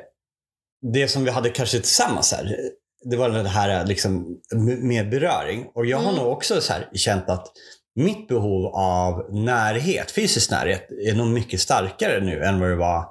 det 0.93 1.09
som 1.09 1.25
vi 1.25 1.31
hade 1.31 1.51
kanske 1.51 1.79
tillsammans 1.79 2.33
här, 2.33 2.57
det 3.11 3.17
var 3.17 3.29
det 3.29 3.49
här 3.49 3.87
liksom, 3.87 4.27
med 4.83 5.11
beröring. 5.11 5.67
Och 5.75 5.87
jag 5.87 5.99
har 5.99 6.13
Mm. 6.13 6.25
nog 6.25 6.33
också 6.33 6.61
så 6.61 6.73
här, 6.73 6.89
känt 6.95 7.29
att 7.29 7.53
mitt 7.95 8.29
behov 8.29 8.67
av 8.75 9.35
närhet, 9.35 10.11
fysisk 10.11 10.51
närhet, 10.51 10.91
är 10.91 11.15
nog 11.15 11.27
mycket 11.27 11.61
starkare 11.61 12.21
nu 12.21 12.45
än 12.45 12.61
vad 12.61 12.71
det 12.71 12.77
var 12.77 13.05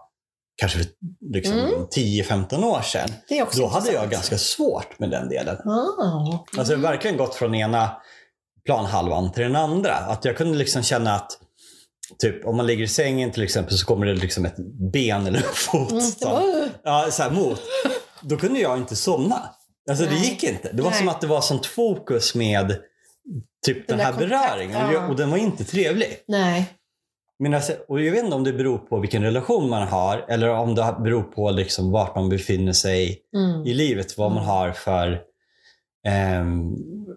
kanske 0.62 0.78
för 0.80 0.88
liksom, 1.34 1.58
Mm. 1.60 1.88
10-15 1.96 2.64
år 2.64 2.82
sedan. 2.82 3.10
Då 3.30 3.68
hade 3.68 3.92
jag 3.92 4.04
intressant. 4.04 4.12
ganska 4.12 4.38
svårt 4.38 5.00
med 5.00 5.10
den 5.10 5.30
delen. 5.30 5.56
Ah. 5.56 6.46
Alltså 6.58 6.74
jag 6.74 6.80
har 6.80 6.84
verkligen 6.92 7.18
gått 7.18 7.36
från 7.36 7.56
ena 7.56 7.92
planhalvan 8.66 9.32
till 9.32 9.44
den 9.44 9.56
andra. 9.56 9.94
Att 9.94 10.26
jag 10.26 10.38
kunde 10.38 10.58
liksom 10.58 10.84
känna 10.84 11.16
att 11.16 11.32
typ 12.20 12.46
om 12.46 12.58
man 12.58 12.68
ligger 12.68 12.84
i 12.84 12.88
sängen 12.88 13.32
till 13.32 13.44
exempel 13.44 13.78
så 13.78 13.86
kommer 13.86 14.06
det 14.06 14.14
liksom 14.14 14.46
ett 14.46 14.56
ben 14.94 15.28
eller 15.28 15.38
en 15.38 15.44
fot. 15.54 15.92
Mm, 15.92 16.02
som- 16.04 16.70
Ja, 16.84 17.08
så 17.12 17.24
här 17.24 17.32
mot. 17.32 17.62
Då 18.22 18.38
kunde 18.38 18.60
jag 18.60 18.78
inte 18.78 18.96
somna. 18.96 19.50
Alltså 19.90 20.06
det 20.06 20.16
gick 20.16 20.44
inte. 20.44 20.72
Det 20.74 20.82
var 20.82 20.90
Nej. 20.90 21.00
som 21.00 21.10
att 21.10 21.22
det 21.22 21.28
var 21.28 21.42
sånt 21.42 21.66
fokus 21.66 22.36
med 22.36 22.76
typ 23.66 23.88
den, 23.88 23.98
där 23.98 24.06
här 24.06 24.14
beröringen. 24.14 24.92
Ja. 24.94 25.08
och 25.08 25.16
den 25.16 25.30
var 25.32 25.38
inte 25.38 25.64
trevlig. 25.64 26.18
nej. 26.28 26.66
Men 27.42 27.54
alltså, 27.54 27.74
och 27.88 28.02
jag 28.02 28.12
vet 28.12 28.24
inte 28.24 28.36
om 28.36 28.44
det 28.44 28.54
beror 28.54 28.78
på 28.78 29.00
vilken 29.00 29.24
relation 29.24 29.70
man 29.70 29.88
har 29.88 30.26
eller 30.30 30.50
om 30.50 30.76
det 30.76 30.96
beror 31.04 31.24
på 31.24 31.52
liksom 31.52 31.92
vart 31.92 32.16
man 32.16 32.30
befinner 32.30 32.74
sig 32.74 33.22
Mm. 33.36 33.66
i 33.66 33.74
livet, 33.74 34.18
vad 34.18 34.32
man 34.32 34.44
har 34.44 34.72
för... 34.72 35.22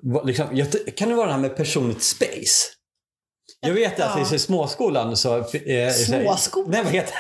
vad, 0.02 0.26
liksom, 0.26 0.47
kan 0.97 1.09
det 1.09 1.14
vara 1.14 1.26
det 1.26 1.33
här 1.33 1.40
med 1.40 1.57
personligt 1.57 2.02
space? 2.02 2.66
Jag 3.60 3.74
vet 3.74 4.00
att 4.00 4.30
Ja. 4.30 4.34
i 4.36 4.38
småskolan 4.38 5.16
så... 5.16 5.38
Eh, 5.38 5.90
Småskolan? 5.90 6.70
Nej, 6.70 6.82
vad 6.84 6.92
heter 6.92 7.14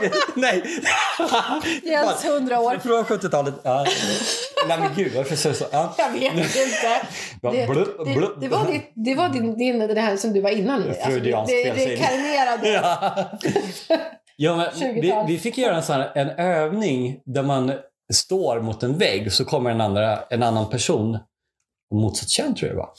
det? 0.00 0.12
Nej. 0.34 0.62
Jens 1.82 2.24
100 2.24 2.60
år. 2.60 2.78
Från 2.78 3.04
70-talet. 3.04 3.54
Ja. 3.62 3.86
Nej 4.68 4.78
men 4.80 4.90
gud, 4.96 5.12
varför 5.16 5.36
säger 5.36 5.54
du 5.54 5.58
så? 5.58 5.66
Ja. 5.72 5.94
Jag 5.98 6.10
vet 6.10 6.34
inte. 6.34 7.02
Det, 7.42 7.50
det, 7.50 8.40
det 8.40 8.48
var, 8.48 8.72
ditt, 8.72 8.92
det, 8.94 9.14
var 9.14 9.28
din, 9.28 9.58
din, 9.58 9.78
det 9.78 10.00
här 10.00 10.16
som 10.16 10.32
du 10.32 10.40
var 10.40 10.50
innan. 10.50 10.82
Alltså, 10.88 11.10
det, 11.10 11.20
det, 11.20 11.72
det 11.74 11.96
karnerade. 11.96 12.68
Ja. 12.68 13.14
ja, 14.36 14.56
men 14.56 14.94
vi, 14.94 15.00
20-tal. 15.00 15.26
vi 15.26 15.38
fick 15.38 15.58
göra 15.58 15.76
en, 15.76 15.82
sån 15.82 15.96
här, 15.96 16.12
en 16.14 16.28
övning 16.28 17.20
där 17.24 17.42
man 17.42 17.72
står 18.12 18.60
mot 18.60 18.82
en 18.82 18.98
vägg 18.98 19.26
och 19.26 19.32
så 19.32 19.44
kommer 19.44 19.70
en, 19.70 19.80
andra, 19.80 20.18
en 20.30 20.42
annan 20.42 20.70
person, 20.70 21.18
motsatt 21.94 22.28
kön 22.28 22.54
tror 22.54 22.68
jag 22.68 22.76
det 22.76 22.80
var, 22.80 22.90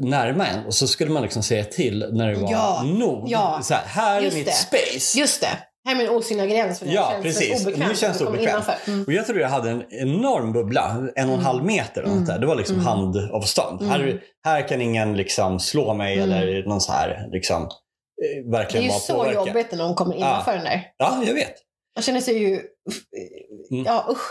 närma 0.00 0.46
en 0.46 0.66
och 0.66 0.74
så 0.74 0.86
skulle 0.86 1.10
man 1.10 1.22
liksom 1.22 1.42
säga 1.42 1.64
till 1.64 2.08
när 2.12 2.28
det 2.28 2.34
var 2.38 2.50
Ja, 2.52 2.82
nog. 2.86 3.24
ja. 3.28 3.60
Så 3.62 3.74
här, 3.74 3.82
här 3.86 4.22
är 4.22 4.30
mitt 4.32 4.46
det. 4.46 4.52
space. 4.52 5.18
Just 5.18 5.40
det. 5.40 5.58
Här 5.84 5.94
är 5.94 5.98
min 5.98 6.08
osynliga 6.08 6.46
gräns. 6.46 6.78
För 6.78 6.86
det 6.86 6.92
Ja, 6.92 7.10
känns 7.12 7.22
precis. 7.22 7.66
Obekvämt, 7.66 7.88
Nu 7.90 7.96
känns 7.96 8.18
det 8.18 8.26
obekvämt. 8.26 8.64
Mm. 8.86 9.04
Och 9.04 9.12
jag 9.12 9.26
tror 9.26 9.40
jag 9.40 9.48
hade 9.48 9.70
en 9.70 9.84
enorm 9.90 10.52
bubbla, 10.52 11.08
en 11.16 11.28
och 11.28 11.34
en 11.34 11.40
halv 11.40 11.64
meter. 11.64 12.02
något 12.06 12.26
där. 12.26 12.38
Det 12.38 12.46
var 12.46 12.54
liksom 12.56 12.76
Mm. 12.76 12.86
handavstånd. 12.86 13.82
Mm. 13.82 13.90
Här, 13.90 14.20
här 14.44 14.68
kan 14.68 14.80
ingen 14.80 15.16
liksom 15.16 15.60
slå 15.60 15.94
mig 15.94 16.18
Mm. 16.18 16.30
eller 16.32 16.64
någon 16.68 16.80
så 16.80 16.92
här, 16.92 17.28
liksom, 17.32 17.62
eh, 17.62 17.68
Det 18.18 18.26
är 18.48 18.50
verkligen 18.52 18.86
ju 18.86 18.92
så 18.92 19.14
påverka. 19.14 19.38
jobbigt 19.46 19.66
när 19.72 19.78
någon 19.78 19.94
kommer 19.94 20.14
innanför 20.16 20.52
den 20.52 20.64
där. 20.64 20.82
Ja, 20.96 21.22
jag 21.26 21.34
vet. 21.34 21.54
Man 21.96 22.02
känner 22.02 22.20
sig 22.20 22.38
ju... 22.38 22.60
Mm. 23.70 23.84
Ja, 23.86 24.06
usch. 24.10 24.30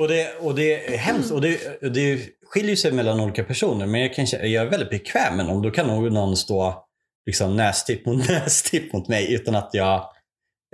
Och 0.00 0.08
det, 0.08 0.34
och 0.40 0.54
det 0.54 0.94
är 0.94 0.98
hemskt. 0.98 1.30
Och 1.30 1.40
det, 1.40 1.80
det 1.94 2.18
skiljer 2.52 2.76
sig 2.76 2.92
mellan 2.92 3.20
olika 3.20 3.44
personer. 3.44 3.86
Men 3.86 4.00
jag, 4.00 4.14
kan, 4.14 4.26
jag 4.30 4.66
är 4.66 4.70
väldigt 4.70 4.90
bekväm 4.90 5.36
med 5.36 5.46
någon. 5.46 5.62
Då 5.62 5.70
kan 5.70 5.86
nog 5.86 6.12
någon 6.12 6.36
stå 6.36 6.84
liksom 7.26 7.56
nästipp 7.56 8.06
mot 8.06 8.28
nästipp 8.28 8.92
mot 8.92 9.08
mig 9.08 9.34
utan 9.34 9.54
att 9.54 9.70
jag 9.72 9.94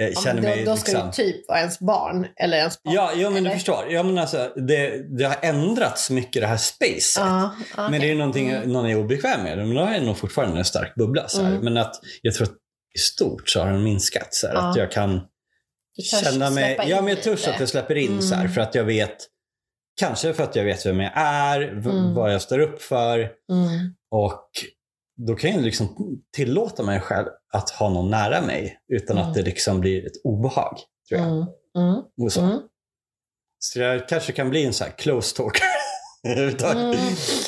eh, 0.01 0.09
Ja, 0.09 0.21
känner 0.21 0.43
men 0.43 0.51
mig... 0.51 0.65
då, 0.65 0.71
då 0.71 0.77
ska 0.77 0.91
liksom, 0.93 1.07
det 1.07 1.13
typ 1.13 1.49
vara 1.49 1.59
ens 1.59 1.79
barn 1.79 2.27
eller 2.37 2.57
ens 2.59 2.83
barn. 2.83 2.95
Ja, 2.95 3.13
ja 3.17 3.31
men 3.31 3.45
du 3.45 3.51
förstår. 3.51 3.85
Ja, 3.91 4.03
men 4.03 4.19
alltså, 4.19 4.53
det, 4.57 5.17
det 5.19 5.25
har 5.25 5.37
ändrats 5.43 6.11
mycket 6.11 6.43
det 6.43 6.47
här 6.49 6.57
spacet. 6.57 7.17
Ja, 7.17 7.55
Men 7.91 8.01
det 8.01 8.11
är 8.11 8.15
någonting 8.15 8.51
Mm. 8.51 8.73
någon 8.73 8.87
är 8.87 8.97
obekväm 8.97 9.43
med. 9.43 9.59
Men 9.59 9.75
då 9.75 9.81
har 9.81 9.93
jag 9.95 10.03
nog 10.03 10.19
fortfarande 10.19 10.59
en 10.59 10.65
stark 10.65 10.95
bubbla. 10.95 11.29
Så. 11.29 11.41
Mm. 11.41 11.61
Men 11.65 11.77
att 11.77 11.95
jag 12.23 12.35
tror 12.35 12.47
att 12.47 12.55
i 12.95 12.99
stort 12.99 13.49
så 13.49 13.61
har 13.61 13.73
den 13.73 13.83
minskat. 13.85 14.35
Så 14.35 14.47
här, 14.47 14.55
Ja. 14.55 14.71
Att 14.71 14.77
jag 14.77 14.93
kan 14.93 15.21
Du 15.97 16.03
känna 16.03 16.51
mig... 16.51 16.79
Ja, 16.87 17.01
men 17.01 17.09
jag 17.09 17.23
törs 17.23 17.49
att 17.49 17.61
jag 17.61 17.69
släpper 17.69 17.95
in 17.95 18.23
så 18.23 18.35
här. 18.35 18.41
Mm. 18.43 18.53
För 18.53 18.61
att 18.61 18.75
jag 18.75 18.85
vet... 18.85 19.17
Kanske 20.01 20.33
för 20.35 20.43
att 20.45 20.57
jag 20.57 20.65
vet 20.65 20.87
vem 20.87 21.01
jag 21.01 21.13
är, 21.15 21.61
Mm. 21.63 22.15
vad 22.15 22.35
jag 22.35 22.43
står 22.43 22.59
upp 22.59 22.83
för. 22.83 23.19
Mm. 23.19 23.95
Och 24.11 24.49
då 25.27 25.35
kan 25.35 25.51
jag 25.51 25.63
liksom 25.63 25.97
tillåta 26.37 26.83
mig 26.83 27.01
själv 27.01 27.27
att 27.53 27.71
ha 27.71 27.89
någon 27.91 28.11
nära 28.11 28.41
mig 28.41 28.79
utan 28.93 29.17
Mm. 29.19 29.29
att 29.29 29.35
det 29.35 29.43
liksom 29.43 29.81
blir 29.81 30.07
ett 30.07 30.25
obehag. 30.25 30.79
Tror 31.09 31.21
jag. 31.21 31.29
Mm. 31.31 31.47
Mm. 31.79 32.03
Och 32.23 32.33
så. 32.33 32.41
Mm. 32.41 32.59
så 33.59 33.79
jag 33.81 34.09
kanske 34.09 34.33
kan 34.33 34.51
bli 34.51 34.65
en 34.65 34.73
så 34.73 34.85
här 34.85 34.91
close 34.91 35.37
talker. 35.37 35.63
Mm. 36.25 36.97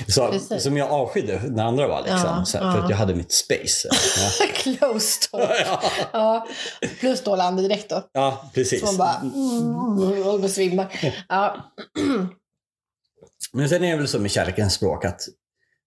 så, 0.09 0.28
Precis. 0.28 0.62
som 0.62 0.76
jag 0.76 0.90
avskydde 0.90 1.40
när 1.49 1.64
andra 1.64 1.88
var. 1.88 1.99
Liksom, 2.02 2.19
Ja, 2.25 2.45
så 2.45 2.59
här, 2.59 2.73
För 2.73 2.78
ja. 2.78 2.85
att 2.85 2.90
jag 2.90 2.97
hade 2.97 3.14
mitt 3.14 3.33
space. 3.33 3.88
Ja. 4.40 4.47
Close 4.55 5.28
talk. 5.31 5.50
ja, 5.67 5.81
Ja. 6.12 6.47
Plus 7.00 7.23
då 7.25 7.37
landet 7.37 7.88
då. 7.88 8.02
ja, 8.12 8.50
precis. 8.55 8.81
Så 8.81 8.87
man 8.87 8.97
bara... 8.97 9.14
Mm, 9.17 10.23
håller 10.25 10.38
på 10.38 10.45
att 10.45 10.50
svimma. 10.50 10.87
Ja. 11.28 11.57
Men 13.52 13.68
sen 13.68 13.85
är 13.85 13.90
det 13.90 13.97
väl 13.97 14.09
så 14.09 14.18
med 14.18 14.30
kärlekens 14.30 14.75
språk 14.75 15.04
att 15.04 15.21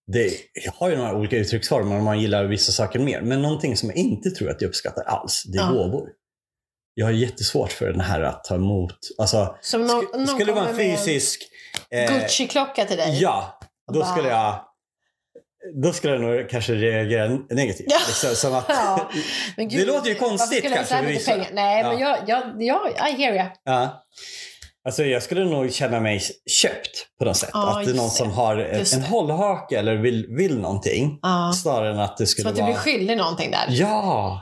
det 0.08 0.34
har 0.74 0.89
ju 0.89 0.96
några 0.98 1.15
olika 1.15 1.38
uttrycksformer 1.38 1.98
och 1.98 2.03
man 2.03 2.20
gillar 2.20 2.46
vissa 2.46 2.72
saker 2.72 3.00
mer. 3.00 3.22
Men 3.22 3.41
någonting 3.41 3.77
som 3.77 3.89
jag 3.89 3.98
inte 3.98 4.29
tror 4.31 4.50
att 4.50 4.62
jag 4.62 4.67
uppskattar 4.70 5.03
alls, 5.03 5.43
det 5.46 5.58
är 5.58 5.62
Ja. 5.62 5.72
gåvor. 5.72 6.10
Jag 6.93 7.05
har 7.05 7.12
jättesvårt 7.13 7.72
för 7.72 7.86
den 7.91 8.01
här 8.01 8.22
att 8.22 8.43
ta 8.43 8.55
emot. 8.55 8.98
Alltså, 9.17 9.55
Som 9.62 9.86
någon, 9.88 10.05
sk- 10.05 10.17
någon 10.17 10.27
skulle 10.27 10.51
vara 10.51 10.70
en 10.70 10.75
fysisk... 10.77 11.41
eh, 11.89 12.13
Gucci-klocka 12.20 12.86
till 12.86 12.98
dig. 12.98 13.17
Ja, 13.22 13.60
då 13.93 14.00
Bara- 14.00 14.12
skulle 14.12 14.29
jag... 14.29 14.65
Då 15.84 15.93
skulle 15.93 16.13
jag 16.13 16.22
nog 16.22 16.50
kanske 16.50 16.74
reagera 16.74 17.27
negativt. 17.50 17.88
Ja. 17.89 17.98
Liksom, 18.08 18.36
som 18.36 18.53
att, 18.55 18.65
Ja. 18.70 19.12
Men 19.58 19.67
Det 19.70 19.86
låter 19.86 20.10
ju 20.10 20.15
konstigt 20.15 20.63
kanske, 20.74 20.96
pengar? 21.25 21.48
Nej, 21.53 21.84
men 21.84 22.00
Ja. 22.00 22.17
jag, 22.27 22.29
jag, 22.60 22.63
jag, 22.63 23.10
I 23.10 23.22
hear 23.24 23.34
you. 23.36 23.50
ja. 23.63 24.03
Alltså 24.85 25.03
jag 25.03 25.23
skulle 25.23 25.45
nog 25.45 25.73
känna 25.73 26.00
mig 26.00 26.21
köpt 26.61 26.89
på 27.19 27.25
något 27.25 27.38
sätt. 27.38 27.50
Ja, 27.53 27.79
att 27.79 27.85
det 27.85 27.91
är 27.91 27.95
någon 27.95 28.09
som 28.09 28.31
har 28.31 28.57
Just 28.57 28.93
en 28.93 29.01
hållhake 29.03 29.79
eller 29.79 29.95
vill, 29.95 30.27
vill 30.38 30.59
någonting. 30.59 31.19
Ja. 31.21 31.53
Snarare 31.61 31.91
än 31.93 32.00
att 32.00 32.17
det 32.17 32.25
Som 32.25 32.31
skulle 32.31 32.50
att 32.50 32.55
du 32.55 32.61
vara... 32.61 32.71
blir 32.71 32.79
skyldig 32.81 33.17
någonting 33.17 33.51
där. 33.51 33.65
Ja, 33.69 34.41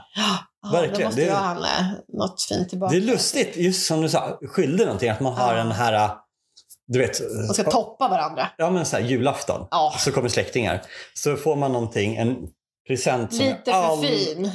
Ja, 0.62 0.70
verkligen. 0.72 1.00
Då 1.00 1.06
måste 1.06 1.20
Det- 1.20 1.26
jag 1.26 1.34
handla 1.36 1.68
något 2.18 2.42
fint 2.48 2.68
tillbaka. 2.68 2.92
det 2.92 2.98
är 2.98 3.02
lustigt. 3.06 3.56
Just 3.56 3.86
som 3.86 4.00
du 4.00 4.08
sa, 4.08 4.38
skyldig 4.42 4.84
någonting. 4.84 5.08
Att 5.10 5.20
man 5.20 5.32
har 5.32 5.54
den 5.54 5.72
här... 5.72 6.10
Du 6.86 6.98
vet, 6.98 7.20
Man 7.46 7.54
ska 7.54 7.62
toppa 7.70 8.08
varandra. 8.08 8.48
ja 8.58 8.70
men 8.70 8.86
så 8.86 8.96
här, 8.96 9.04
julafton. 9.04 9.66
Ja. 9.70 9.94
Så 9.98 10.12
kommer 10.12 10.28
släktingar. 10.28 10.82
Så 11.14 11.36
får 11.36 11.56
man 11.56 11.72
någonting, 11.72 12.16
en 12.16 12.36
present 12.88 13.34
som 13.34 13.44
Lite 13.46 13.60
för 13.64 13.72
all- 13.72 14.00
fin. 14.06 14.50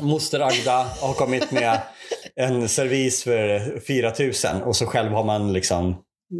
Moster 0.00 0.40
Agda 0.40 0.86
har 1.00 1.12
kommit 1.14 1.50
med 1.50 1.80
en 2.36 2.68
servis 2.68 3.24
för 3.24 3.80
4 3.86 4.12
000 4.54 4.62
och 4.62 4.76
så 4.76 4.86
själv 4.86 5.12
har 5.12 5.24
man 5.24 5.52
liksom 5.52 5.96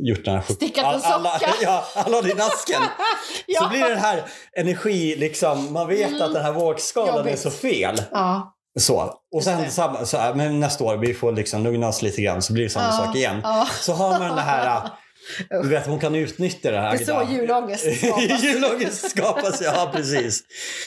gjort 0.09 0.25
den 0.25 0.35
här 0.35 0.43
Stickat 0.43 0.85
en 0.95 1.01
alla, 1.13 1.39
socka. 1.39 1.53
Ja, 1.63 1.85
alla 1.95 2.17
har 2.17 2.23
det 2.23 2.31
i 2.31 2.35
nasken. 2.35 2.83
Ja. 3.47 3.61
Så 3.63 3.69
blir 3.69 3.81
det 3.81 3.89
den 3.89 3.99
här 3.99 4.23
energi, 4.57 5.17
liksom, 5.17 5.73
man 5.73 5.89
vet 5.89 6.09
Mm. 6.09 6.23
att 6.23 6.33
den 6.35 6.43
här 6.45 6.53
vågskalan 6.53 7.29
är 7.29 7.37
så 7.37 7.51
fel. 7.51 7.97
Ja. 8.13 8.57
Så. 8.81 9.15
Och 9.35 9.45
sen 9.45 9.71
samma, 9.71 10.05
så 10.07 10.17
här, 10.17 10.35
men 10.35 10.61
nästa 10.61 10.85
år, 10.85 10.97
vi 10.97 11.15
får 11.15 11.33
liksom 11.33 11.65
lugna 11.65 11.89
oss 11.89 12.03
lite 12.03 12.23
grann 12.23 12.43
så 12.43 12.53
blir 12.53 12.65
det 12.65 12.71
samma 12.71 12.87
Ja. 12.87 12.93
sak 13.07 13.17
igen. 13.17 13.41
Ja. 13.43 13.69
Så 13.81 13.93
har 13.93 14.19
man 14.19 14.37
det 14.37 14.43
här, 14.43 14.89
du 15.63 15.69
vet 15.69 15.87
hon 15.87 15.99
kan 16.01 16.15
utnyttja 16.15 16.71
det 16.71 16.81
här. 16.81 16.97
Det 16.99 17.03
är 17.03 17.07
så 17.27 17.33
julångest 17.33 17.99
skapas. 17.99 18.43
Julångest 18.43 19.11
skapas, 19.11 19.61
ja 19.63 19.91
precis. 19.95 20.41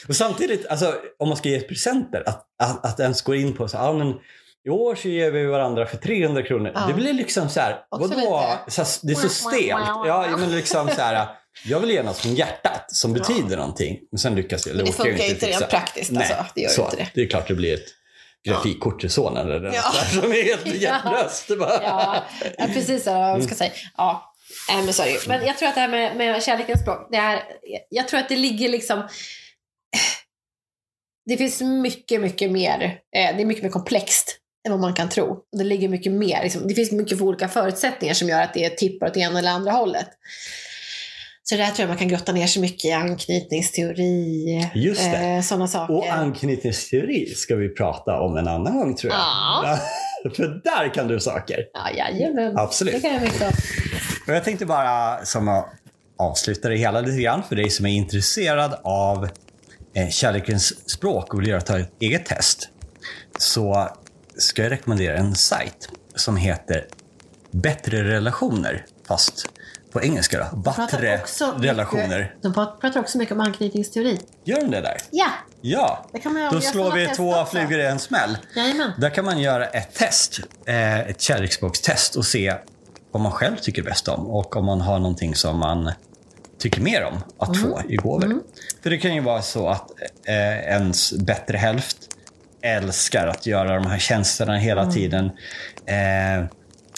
Och 0.08 0.16
samtidigt, 0.16 0.66
alltså, 0.66 0.94
om 1.18 1.28
man 1.28 1.36
ska 1.36 1.48
ge 1.48 1.60
presenter, 1.60 2.22
att, 2.26 2.44
att, 2.62 2.84
att 2.86 3.00
ens 3.00 3.22
gå 3.22 3.34
in 3.34 3.56
på 3.56 3.68
så 3.68 3.76
ja, 3.76 3.92
men 3.92 4.14
i 4.66 4.70
år 4.70 4.94
så 4.94 5.08
ger 5.08 5.30
vi 5.30 5.46
varandra 5.46 5.86
för 5.86 5.96
300 5.96 6.42
kronor. 6.42 6.72
Ja. 6.74 6.84
Det 6.86 6.94
blir 6.94 7.12
liksom 7.12 7.48
så 7.48 7.60
här, 7.60 7.84
Också 7.90 8.08
vadå? 8.08 8.44
Så 8.68 8.82
här, 8.82 8.88
det 9.02 9.12
är 9.12 9.16
så 9.16 9.28
stelt. 9.28 9.68
Ja, 9.68 10.36
men 10.38 10.56
liksom 10.56 10.88
så 10.88 11.00
här, 11.00 11.28
jag 11.64 11.80
vill 11.80 11.90
ge 11.90 12.02
något 12.02 12.18
från 12.18 12.34
hjärtat 12.34 12.84
som 12.88 13.12
betyder 13.12 13.56
någonting. 13.56 13.98
Men 14.12 14.18
sen 14.18 14.34
lyckas 14.34 14.66
jag, 14.66 14.76
Men 14.76 14.84
det 14.84 14.88
jag 14.88 14.96
funkar 14.96 15.24
ju 15.24 15.30
inte 15.30 15.46
rent 15.46 15.68
praktiskt. 15.68 16.10
Nej, 16.10 16.32
Alltså. 16.32 16.52
Det 16.54 16.60
gör 16.60 16.68
så, 16.68 16.84
inte 16.84 16.96
det. 16.96 17.08
det 17.14 17.20
är 17.22 17.26
klart 17.26 17.48
det 17.48 17.54
blir 17.54 17.74
ett 17.74 17.88
grafikkort 18.48 19.00
till 19.00 19.10
sonen 19.10 19.50
eller 19.50 19.72
Ja. 19.72 19.82
där 19.94 20.20
som 20.20 20.32
är 20.32 20.42
helt 20.44 20.66
Ja. 20.66 20.72
hjärtlöst. 20.74 21.58
Bara... 21.58 21.82
Ja, 21.82 22.24
ja 22.58 22.66
precis 22.74 23.06
man 23.06 23.42
ska 23.42 23.54
säga. 23.54 23.72
Ja. 23.96 24.34
Nej, 24.68 24.76
men 24.76 25.08
ju. 25.12 25.18
Men 25.28 25.46
jag 25.46 25.58
tror 25.58 25.68
att 25.68 25.74
det 25.74 25.80
här 25.80 25.88
med, 25.88 26.16
med 26.16 26.42
kärlekens 26.42 26.80
språk, 26.80 27.08
det 27.10 27.16
är, 27.16 27.42
jag 27.90 28.08
tror 28.08 28.20
att 28.20 28.28
det 28.28 28.36
ligger 28.36 28.68
liksom... 28.68 29.08
det 31.26 31.36
finns 31.36 31.60
mycket, 31.60 32.20
mycket 32.20 32.50
mer. 32.50 32.82
Eh, 33.16 33.36
det 33.36 33.42
är 33.42 33.44
mycket 33.44 33.62
mer 33.62 33.70
komplext 33.70 34.40
än 34.66 34.70
vad 34.72 34.80
man 34.80 34.94
kan 34.94 35.08
tro. 35.08 35.38
Det 35.58 35.64
ligger 35.64 35.88
mycket 35.88 36.12
mer. 36.12 36.42
Liksom, 36.42 36.68
det 36.68 36.74
finns 36.74 36.92
mycket 36.92 37.18
för 37.18 37.24
olika 37.24 37.48
förutsättningar 37.48 38.14
som 38.14 38.28
gör 38.28 38.42
att 38.42 38.54
det 38.54 38.70
tippar 38.70 39.06
åt 39.10 39.16
ena 39.16 39.38
eller 39.38 39.50
andra 39.50 39.72
hållet. 39.72 40.08
Så 41.42 41.56
där 41.56 41.66
tror 41.66 41.78
jag 41.78 41.88
man 41.88 41.96
kan 41.98 42.08
grotta 42.08 42.32
ner 42.32 42.46
sig 42.46 42.62
mycket 42.62 42.84
i 42.84 42.92
anknytningsteori, 42.92 44.70
Just 44.74 45.00
det. 45.12 45.18
eh, 45.18 45.40
sådana 45.42 45.68
saker. 45.68 45.94
Och 45.94 46.06
anknytningsteori 46.12 47.26
ska 47.34 47.56
vi 47.56 47.68
prata 47.68 48.20
om 48.20 48.36
en 48.36 48.48
annan 48.48 48.78
gång 48.78 48.96
tror 48.96 49.12
jag. 49.12 49.20
Ja. 49.20 49.78
För 50.36 50.60
där 50.64 50.94
kan 50.94 51.08
du 51.08 51.20
saker. 51.20 51.56
ja, 51.74 51.90
jajamän. 51.96 52.58
Absolut. 52.58 52.94
Det 52.94 53.00
kan 53.00 53.12
jag 53.12 53.22
mycket 53.22 53.42
om. 53.42 53.52
Och 54.28 54.34
jag 54.34 54.44
tänkte 54.44 54.66
bara 54.66 55.24
som 55.24 55.48
att 55.48 55.66
avsluta 56.18 56.68
det 56.68 56.76
hela 56.76 57.00
lite 57.00 57.22
grann 57.22 57.42
för 57.48 57.56
dig 57.56 57.70
som 57.70 57.86
är 57.86 57.90
intresserad 57.90 58.74
av 58.84 59.28
eh, 59.94 60.08
kärlekens 60.10 60.90
språk 60.90 61.34
och 61.34 61.40
vill 61.40 61.48
göra 61.48 61.58
ett 61.78 61.92
eget 62.00 62.26
test. 62.26 62.68
Så 63.38 63.88
ska 64.38 64.62
jag 64.62 64.72
rekommendera 64.72 65.16
en 65.16 65.34
sajt 65.34 65.88
som 66.14 66.36
heter 66.36 66.86
Bättre 67.50 68.04
relationer. 68.04 68.86
Fast 69.08 69.46
på 69.92 70.02
engelska 70.02 70.48
då. 70.52 70.56
Bättre 70.56 71.20
relationer. 71.58 72.18
Mycket, 72.18 72.42
de 72.42 72.54
pratar 72.54 73.00
också 73.00 73.18
mycket 73.18 73.34
om 73.34 73.40
anknytningsteori. 73.40 74.18
Gör 74.44 74.60
de 74.60 74.70
det 74.70 74.80
där? 74.80 74.96
Ja, 75.10 75.26
Ja. 75.60 76.06
det 76.12 76.18
kan 76.18 76.32
man. 76.34 76.52
Då 76.54 76.60
slår 76.60 76.92
vi 76.92 77.06
två 77.06 77.44
flugor 77.44 77.78
i 77.80 77.86
en 77.86 77.98
smäll. 77.98 78.38
Jajamän. 78.56 78.90
Där 78.98 79.10
kan 79.10 79.24
man 79.24 79.38
göra 79.38 79.66
ett 79.66 79.94
test, 79.94 80.40
eh, 80.66 81.00
ett 81.00 81.20
kärleksspråkstest 81.20 82.16
och 82.16 82.26
se 82.26 82.54
vad 83.12 83.22
man 83.22 83.32
själv 83.32 83.56
tycker 83.56 83.82
bäst 83.82 84.08
om 84.08 84.26
och 84.26 84.56
om 84.56 84.64
man 84.64 84.80
har 84.80 84.98
någonting 84.98 85.34
som 85.34 85.58
man 85.58 85.92
tycker 86.58 86.80
mer 86.80 87.04
om 87.04 87.18
att 87.38 87.56
få 87.56 87.82
i 87.88 87.96
gåvor. 87.96 88.40
För 88.82 88.90
det 88.90 88.98
kan 88.98 89.14
ju 89.14 89.20
vara 89.20 89.42
så 89.42 89.68
att 89.68 89.90
eh, 90.24 90.58
ens 90.58 91.12
bättre 91.12 91.56
hälft 91.58 91.96
älskar 92.64 93.26
att 93.26 93.46
göra 93.46 93.74
de 93.80 93.86
här 93.90 93.98
tjänsterna 93.98 94.56
hela 94.56 94.90
tiden. 94.92 95.24
Eh, 95.86 96.44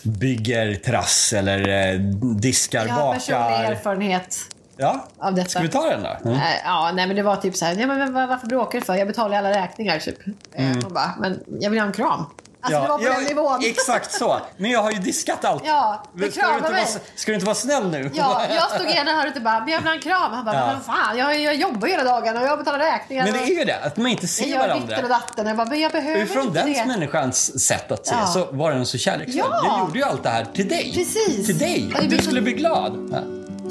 bygger 0.03 0.75
terrass 0.75 1.33
eller 1.33 1.93
eh, 1.95 2.01
diskar, 2.41 2.87
Jag 2.87 2.95
har 2.95 3.15
personlig 3.15 3.41
bakar. 3.41 3.65
erfarenhet 3.73 4.37
Ja, 4.77 5.09
av 5.19 5.35
detta. 5.35 5.49
ska 5.49 5.61
vi 5.61 5.69
ta 5.69 5.89
den 5.91 6.03
då? 6.03 6.17
Mm. 6.31 6.37
Eh, 6.37 6.43
Ja, 6.65 6.91
nej 6.95 7.07
men 7.07 7.17
det 7.17 7.23
var 7.23 7.37
typ 7.37 7.57
så 7.57 7.65
här, 7.65 7.75
ja, 7.81 7.87
men 7.87 8.13
var- 8.13 8.27
varför 8.27 8.47
bråkar 8.47 8.79
du 8.81 8.85
för? 8.85 8.95
Jag 8.95 9.07
betalar 9.09 9.39
alla 9.39 9.51
räkningar 9.51 9.99
typ. 9.99 10.19
Mm. 10.55 10.79
Och 10.85 10.93
bara, 10.93 11.15
men 11.21 11.41
jag 11.61 11.71
vill 11.71 11.79
ha 11.81 11.87
en 11.87 11.93
kram. 11.93 12.25
Alltså 12.67 12.83
det 12.83 12.89
var 12.89 12.99
på 12.99 13.05
den 13.21 13.25
nivån. 13.25 13.61
Exakt 13.65 14.13
så. 14.13 14.41
Men 14.57 14.71
jag 14.71 14.83
har 14.83 14.91
ju 14.91 14.99
diskat 14.99 15.45
allt. 15.45 15.63
Ja, 15.67 16.03
det 16.15 16.33
ska, 16.33 16.47
du 16.47 16.55
inte 16.57 16.71
mig. 16.71 16.85
vara, 16.85 17.01
ska 17.17 17.31
du 17.31 17.35
inte 17.35 17.47
vara 17.47 17.55
snäll 17.55 17.91
nu? 17.91 18.11
Ja, 18.15 18.43
jag 18.55 18.71
stod 18.71 18.87
ena 18.91 19.11
hörnet 19.13 19.37
och 19.37 19.43
bara, 19.43 19.61
men 19.61 19.69
jag 19.69 19.79
vill 19.79 19.87
ha 19.89 19.95
en 19.95 20.01
kram. 20.01 20.33
Han 20.33 20.45
bara, 20.45 20.55
Ja. 20.57 20.67
men 20.67 20.81
fan, 20.81 21.19
jag, 21.19 21.41
jag 21.41 21.55
jobbar 21.55 21.89
hela 21.89 22.05
dagarna 22.05 22.41
och 22.41 22.47
jag 22.47 22.59
betalar 22.59 22.79
räkningar. 22.79 23.25
Men 23.25 23.33
det 23.33 23.39
och 23.41 23.47
är 23.47 23.51
ju 23.51 23.65
det, 23.65 23.79
att 23.85 23.97
man 23.97 24.07
inte 24.07 24.23
jag 24.23 24.31
ser 24.31 24.45
gör 24.47 24.63
ditten 24.63 24.83
och 24.83 24.89
varandra. 24.89 25.09
datten. 25.09 25.47
Jag 25.47 25.57
bara, 25.57 25.67
men 25.69 25.81
jag 25.81 25.93
behöver 25.93 26.21
Utifrån 26.23 26.47
inte 26.47 26.61
den 26.63 26.73
det. 26.73 26.85
människans 26.87 27.67
sätt 27.67 27.91
att 27.93 28.07
se 28.07 28.15
Ja. 28.21 28.27
så 28.27 28.47
var 28.51 28.71
den 28.71 28.87
så 28.87 28.99
kärleksfull. 28.99 29.43
Ja. 29.51 29.61
Jag 29.65 29.81
gjorde 29.87 29.99
ju 29.99 30.05
allt 30.05 30.23
det 30.23 30.29
här 30.31 30.45
till 30.55 30.69
dig. 30.69 30.93
Precis. 30.95 31.47
Till 31.47 31.59
dig. 31.59 31.91
Ja, 31.95 32.01
Du 32.01 32.09
blir 32.09 32.19
så- 32.19 32.25
skulle 32.25 32.41
bli 32.43 32.53
glad. 32.53 33.09
Ja. 33.13 33.19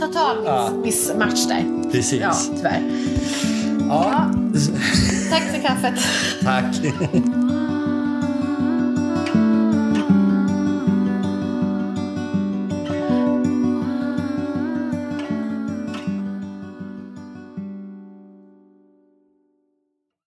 Total 0.08 0.38
miss, 0.38 0.46
Ja. 0.48 0.70
missmatch 0.70 1.46
där. 1.46 1.92
Precis. 1.92 2.22
Ja, 2.22 2.34
tyvärr. 2.56 2.82
Ja. 3.90 4.32
Tack 5.32 5.44
för 5.44 5.62
kaffet. 5.62 5.94
Tack. 6.44 6.66